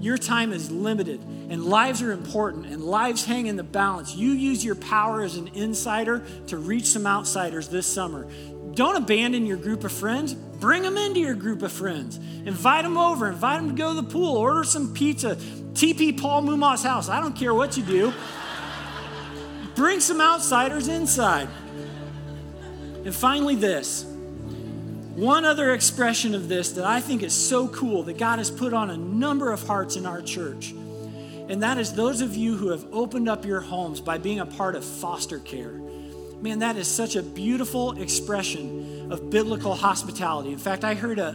Your 0.00 0.16
time 0.16 0.52
is 0.54 0.70
limited 0.70 1.20
and 1.50 1.62
lives 1.62 2.00
are 2.00 2.12
important 2.12 2.66
and 2.66 2.82
lives 2.82 3.26
hang 3.26 3.46
in 3.46 3.56
the 3.56 3.62
balance. 3.62 4.14
You 4.16 4.30
use 4.30 4.64
your 4.64 4.76
power 4.76 5.22
as 5.22 5.36
an 5.36 5.48
insider 5.48 6.24
to 6.46 6.56
reach 6.56 6.86
some 6.86 7.06
outsiders 7.06 7.68
this 7.68 7.86
summer. 7.86 8.26
Don't 8.74 8.96
abandon 8.96 9.46
your 9.46 9.56
group 9.56 9.84
of 9.84 9.92
friends. 9.92 10.34
Bring 10.34 10.82
them 10.82 10.96
into 10.96 11.20
your 11.20 11.34
group 11.34 11.62
of 11.62 11.72
friends. 11.72 12.18
Invite 12.44 12.84
them 12.84 12.96
over. 12.96 13.28
Invite 13.28 13.60
them 13.60 13.70
to 13.70 13.74
go 13.74 13.94
to 13.94 14.00
the 14.00 14.08
pool. 14.08 14.36
Order 14.36 14.64
some 14.64 14.92
pizza. 14.92 15.36
TP 15.72 16.18
Paul 16.20 16.42
Muma's 16.42 16.82
house. 16.82 17.08
I 17.08 17.20
don't 17.20 17.34
care 17.34 17.54
what 17.54 17.76
you 17.76 17.82
do. 17.82 18.12
Bring 19.74 20.00
some 20.00 20.20
outsiders 20.20 20.88
inside. 20.88 21.48
And 23.04 23.14
finally, 23.14 23.54
this. 23.54 24.04
One 25.14 25.44
other 25.44 25.72
expression 25.72 26.34
of 26.34 26.48
this 26.48 26.72
that 26.72 26.84
I 26.84 27.00
think 27.00 27.22
is 27.22 27.34
so 27.34 27.68
cool 27.68 28.02
that 28.04 28.18
God 28.18 28.38
has 28.38 28.50
put 28.50 28.72
on 28.72 28.90
a 28.90 28.96
number 28.96 29.52
of 29.52 29.66
hearts 29.66 29.96
in 29.96 30.06
our 30.06 30.22
church. 30.22 30.72
And 31.48 31.62
that 31.62 31.78
is 31.78 31.94
those 31.94 32.20
of 32.20 32.36
you 32.36 32.56
who 32.56 32.68
have 32.68 32.84
opened 32.92 33.28
up 33.28 33.44
your 33.44 33.60
homes 33.60 34.00
by 34.00 34.18
being 34.18 34.38
a 34.38 34.46
part 34.46 34.76
of 34.76 34.84
foster 34.84 35.40
care. 35.40 35.80
Man, 36.40 36.60
that 36.60 36.76
is 36.76 36.88
such 36.88 37.16
a 37.16 37.22
beautiful 37.22 38.00
expression 38.00 39.12
of 39.12 39.28
biblical 39.28 39.74
hospitality. 39.74 40.52
In 40.52 40.58
fact, 40.58 40.84
I 40.84 40.94
heard 40.94 41.18
a, 41.18 41.28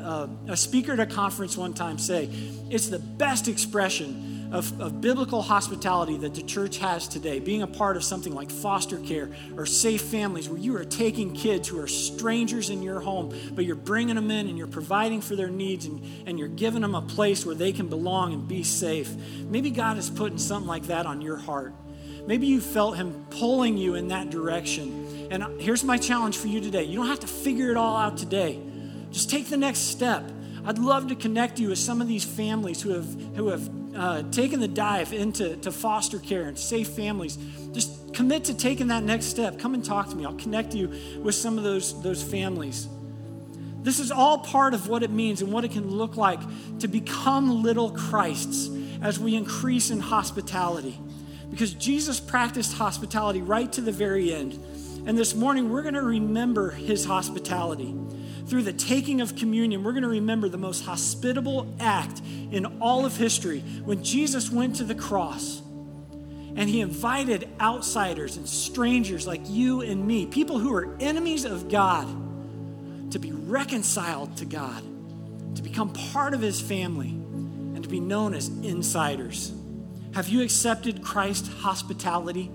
a, 0.48 0.52
a 0.54 0.58
speaker 0.58 0.94
at 0.94 1.00
a 1.00 1.06
conference 1.06 1.56
one 1.56 1.74
time 1.74 2.00
say 2.00 2.30
it's 2.72 2.88
the 2.88 2.98
best 2.98 3.48
expression 3.48 4.50
of, 4.52 4.80
of, 4.80 5.02
biblical 5.02 5.42
hospitality 5.42 6.18
that 6.18 6.34
the 6.34 6.42
church 6.42 6.78
has 6.78 7.08
today, 7.08 7.40
being 7.40 7.62
a 7.62 7.68
part 7.68 7.98
of 7.98 8.04
something 8.04 8.34
like 8.34 8.50
foster 8.50 8.98
care 9.00 9.30
or 9.58 9.66
safe 9.66 10.02
families 10.02 10.48
where 10.48 10.60
you 10.60 10.76
are 10.78 10.86
taking 10.86 11.34
kids 11.34 11.68
who 11.68 11.80
are 11.80 11.88
strangers 11.88 12.70
in 12.70 12.82
your 12.82 13.00
home, 13.00 13.36
but 13.54 13.66
you're 13.66 13.76
bringing 13.76 14.16
them 14.16 14.32
in 14.32 14.48
and 14.48 14.58
you're 14.58 14.68
providing 14.68 15.20
for 15.20 15.36
their 15.36 15.50
needs 15.50 15.86
and, 15.86 16.02
and 16.28 16.40
you're 16.40 16.48
giving 16.48 16.82
them 16.82 16.96
a 16.96 17.02
place 17.02 17.46
where 17.46 17.56
they 17.56 17.72
can 17.72 17.88
belong 17.90 18.34
and 18.34 18.48
be 18.48 18.64
safe. 18.64 19.14
Maybe 19.42 19.72
God 19.72 19.98
is 19.98 20.10
putting 20.10 20.38
something 20.38 20.68
like 20.68 20.84
that 20.84 21.06
on 21.06 21.22
your 21.22 21.38
heart. 21.38 21.74
Maybe 22.28 22.48
you 22.48 22.60
felt 22.60 22.98
Him 22.98 23.26
pulling 23.30 23.78
you 23.78 23.96
in 23.96 24.08
that 24.10 24.30
direction. 24.30 25.28
And 25.32 25.62
here's 25.62 25.84
my 25.84 25.98
challenge 25.98 26.38
for 26.38 26.48
you 26.48 26.60
today 26.60 26.84
you 26.84 26.98
don't 26.98 27.08
have 27.08 27.20
to 27.22 27.28
figure 27.28 27.72
it 27.72 27.78
all 27.78 27.96
out 27.96 28.18
today, 28.18 28.60
just 29.12 29.30
take 29.30 29.48
the 29.48 29.58
next 29.58 29.80
step. 29.80 30.24
I'd 30.66 30.80
love 30.80 31.10
to 31.10 31.16
connect 31.16 31.60
you 31.60 31.70
with 31.70 31.78
some 31.78 32.02
of 32.02 32.08
these 32.08 32.24
families 32.24 32.82
who 32.82 32.90
have, 32.90 33.36
who 33.36 33.50
have 33.50 33.70
uh, 33.96 34.24
taken 34.32 34.60
the 34.60 34.68
dive 34.68 35.14
into 35.14 35.56
to 35.58 35.72
foster 35.72 36.18
care 36.18 36.44
and 36.44 36.58
safe 36.58 36.90
families. 36.90 37.38
Just 37.72 38.16
commit 38.16 38.46
to 38.46 38.58
taking 38.58 38.88
that 38.88 39.04
next 39.04 39.26
step. 39.26 39.60
Come 39.60 39.76
and 39.76 39.86
talk 39.86 40.10
to 40.10 40.16
me. 40.16 40.26
I'll 40.26 40.34
connect 40.34 40.74
you 40.74 40.92
with 41.22 41.36
some 41.36 41.60
of 41.60 41.64
those, 41.64 42.02
those 42.02 42.24
families. 42.24 42.88
This 43.84 44.00
is 44.00 44.10
all 44.10 44.40
part 44.40 44.74
of 44.74 44.88
what 44.88 45.04
it 45.04 45.12
means 45.12 45.44
and 45.44 45.52
what 45.52 45.64
it 45.64 45.72
can 45.72 45.88
look 45.88 46.18
like 46.18 46.40
to 46.80 46.88
become 46.88 47.62
little 47.62 47.92
Christs 47.92 48.72
as 49.04 49.20
we 49.20 49.36
increase 49.36 49.92
in 49.92 50.00
hospitality 50.00 51.00
because 51.50 51.74
Jesus 51.74 52.20
practiced 52.20 52.74
hospitality 52.74 53.42
right 53.42 53.72
to 53.74 53.82
the 53.82 53.92
very 53.92 54.34
end. 54.34 54.54
And 55.06 55.18
this 55.18 55.36
morning, 55.36 55.70
we're 55.70 55.84
going 55.84 55.94
to 55.94 56.02
remember 56.02 56.72
his 56.72 57.06
hospitality. 57.06 57.96
Through 58.48 58.64
the 58.64 58.74
taking 58.74 59.22
of 59.22 59.36
communion, 59.36 59.84
we're 59.84 59.92
going 59.92 60.04
to 60.04 60.10
remember 60.10 60.50
the 60.50 60.58
most 60.58 60.86
hospitable 60.86 61.74
act 61.80 62.22
in 62.52 62.66
all 62.80 63.06
of 63.06 63.18
history 63.18 63.60
when 63.84 64.04
Jesus 64.04 64.50
went 64.50 64.76
to 64.78 64.84
the 64.84 64.96
cross 64.96 65.62
and 66.56 66.70
he 66.70 66.82
invited 66.82 67.50
outsiders 67.60 68.38
and 68.38 68.48
strangers 68.48 69.28
like 69.28 69.42
you 69.46 69.82
and 69.82 70.08
me, 70.08 70.26
people 70.26 70.58
who 70.58 70.74
are 70.74 70.96
enemies 71.00 71.44
of 71.44 71.70
God, 71.70 72.08
to 73.12 73.20
be 73.20 73.32
reconciled 73.32 74.38
to 74.38 74.46
God, 74.46 74.82
to 75.56 75.62
become 75.62 75.92
part 75.92 76.34
of 76.34 76.42
his 76.42 76.62
family, 76.62 77.10
and 77.10 77.84
to 77.84 77.90
be 77.90 78.00
known 78.00 78.34
as 78.34 78.48
insiders. 78.48 79.52
Have 80.16 80.30
you 80.30 80.42
accepted 80.44 81.04
Christ's 81.04 81.50
hospitality? 81.50 82.50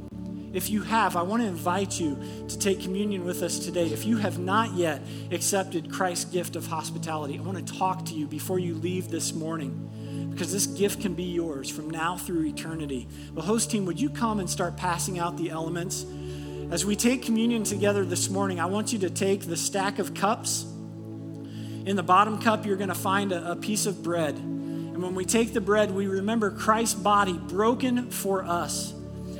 If 0.54 0.70
you 0.70 0.80
have, 0.80 1.14
I 1.14 1.20
want 1.20 1.42
to 1.42 1.46
invite 1.46 2.00
you 2.00 2.18
to 2.48 2.58
take 2.58 2.80
communion 2.80 3.22
with 3.26 3.42
us 3.42 3.58
today. 3.58 3.84
If 3.88 4.06
you 4.06 4.16
have 4.16 4.38
not 4.38 4.72
yet 4.72 5.02
accepted 5.30 5.92
Christ's 5.92 6.24
gift 6.24 6.56
of 6.56 6.66
hospitality, 6.66 7.38
I 7.38 7.42
want 7.42 7.58
to 7.66 7.74
talk 7.74 8.06
to 8.06 8.14
you 8.14 8.26
before 8.26 8.58
you 8.58 8.76
leave 8.76 9.10
this 9.10 9.34
morning 9.34 10.30
because 10.30 10.50
this 10.50 10.68
gift 10.68 11.02
can 11.02 11.12
be 11.12 11.24
yours 11.24 11.68
from 11.68 11.90
now 11.90 12.16
through 12.16 12.46
eternity. 12.46 13.06
The 13.34 13.42
host 13.42 13.70
team, 13.70 13.84
would 13.84 14.00
you 14.00 14.08
come 14.08 14.40
and 14.40 14.48
start 14.48 14.78
passing 14.78 15.18
out 15.18 15.36
the 15.36 15.50
elements? 15.50 16.06
As 16.70 16.86
we 16.86 16.96
take 16.96 17.22
communion 17.22 17.62
together 17.62 18.06
this 18.06 18.30
morning, 18.30 18.58
I 18.58 18.64
want 18.64 18.90
you 18.90 18.98
to 19.00 19.10
take 19.10 19.42
the 19.42 19.58
stack 19.58 19.98
of 19.98 20.14
cups. 20.14 20.62
In 21.84 21.94
the 21.94 22.02
bottom 22.02 22.40
cup, 22.40 22.64
you're 22.64 22.78
going 22.78 22.88
to 22.88 22.94
find 22.94 23.32
a, 23.32 23.50
a 23.50 23.56
piece 23.56 23.84
of 23.84 24.02
bread. 24.02 24.40
And 25.00 25.06
when 25.06 25.14
we 25.14 25.24
take 25.24 25.54
the 25.54 25.62
bread, 25.62 25.92
we 25.92 26.08
remember 26.08 26.50
Christ's 26.50 26.92
body 26.92 27.32
broken 27.32 28.10
for 28.10 28.44
us. 28.44 28.92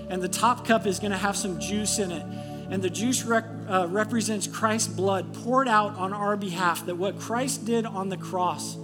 And 0.08 0.22
the 0.22 0.28
top 0.28 0.66
cup 0.66 0.86
is 0.86 0.98
going 0.98 1.10
to 1.10 1.18
have 1.18 1.36
some 1.36 1.60
juice 1.60 1.98
in 1.98 2.10
it. 2.12 2.24
And 2.70 2.82
the 2.82 2.88
juice 2.88 3.24
rec- 3.24 3.44
uh, 3.68 3.86
represents 3.90 4.46
Christ's 4.46 4.88
blood 4.88 5.34
poured 5.34 5.68
out 5.68 5.96
on 5.96 6.14
our 6.14 6.34
behalf, 6.38 6.86
that 6.86 6.96
what 6.96 7.18
Christ 7.18 7.66
did 7.66 7.84
on 7.84 8.08
the 8.08 8.16
cross 8.16 8.74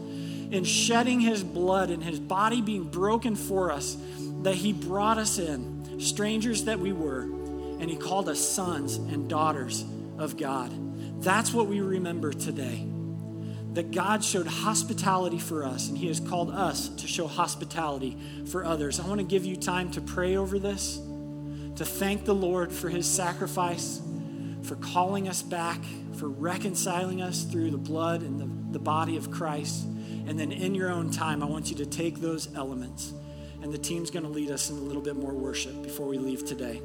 in 0.50 0.64
shedding 0.64 1.18
his 1.20 1.42
blood 1.42 1.88
and 1.88 2.04
his 2.04 2.20
body 2.20 2.60
being 2.60 2.84
broken 2.84 3.36
for 3.36 3.72
us, 3.72 3.96
that 4.42 4.56
he 4.56 4.74
brought 4.74 5.16
us 5.16 5.38
in, 5.38 5.98
strangers 5.98 6.64
that 6.64 6.78
we 6.78 6.92
were, 6.92 7.22
and 7.22 7.88
he 7.88 7.96
called 7.96 8.28
us 8.28 8.38
sons 8.38 8.96
and 8.96 9.30
daughters 9.30 9.82
of 10.18 10.36
God. 10.36 10.70
That's 11.22 11.54
what 11.54 11.68
we 11.68 11.80
remember 11.80 12.34
today. 12.34 12.86
That 13.76 13.90
God 13.90 14.24
showed 14.24 14.46
hospitality 14.46 15.38
for 15.38 15.62
us, 15.62 15.90
and 15.90 15.98
he 15.98 16.06
has 16.06 16.18
called 16.18 16.50
us 16.50 16.88
to 16.88 17.06
show 17.06 17.26
hospitality 17.26 18.16
for 18.46 18.64
others. 18.64 18.98
I 18.98 19.06
want 19.06 19.20
to 19.20 19.26
give 19.26 19.44
you 19.44 19.54
time 19.54 19.90
to 19.90 20.00
pray 20.00 20.34
over 20.38 20.58
this, 20.58 20.96
to 21.76 21.84
thank 21.84 22.24
the 22.24 22.34
Lord 22.34 22.72
for 22.72 22.88
his 22.88 23.06
sacrifice, 23.06 24.00
for 24.62 24.76
calling 24.76 25.28
us 25.28 25.42
back, 25.42 25.78
for 26.14 26.26
reconciling 26.26 27.20
us 27.20 27.44
through 27.44 27.70
the 27.70 27.76
blood 27.76 28.22
and 28.22 28.40
the, 28.40 28.78
the 28.78 28.82
body 28.82 29.18
of 29.18 29.30
Christ. 29.30 29.84
And 29.84 30.40
then 30.40 30.52
in 30.52 30.74
your 30.74 30.90
own 30.90 31.10
time, 31.10 31.42
I 31.42 31.46
want 31.46 31.68
you 31.68 31.76
to 31.76 31.84
take 31.84 32.22
those 32.22 32.48
elements, 32.56 33.12
and 33.60 33.70
the 33.70 33.78
team's 33.78 34.10
going 34.10 34.24
to 34.24 34.30
lead 34.30 34.50
us 34.50 34.70
in 34.70 34.78
a 34.78 34.80
little 34.80 35.02
bit 35.02 35.16
more 35.16 35.34
worship 35.34 35.82
before 35.82 36.06
we 36.06 36.16
leave 36.16 36.46
today. 36.46 36.80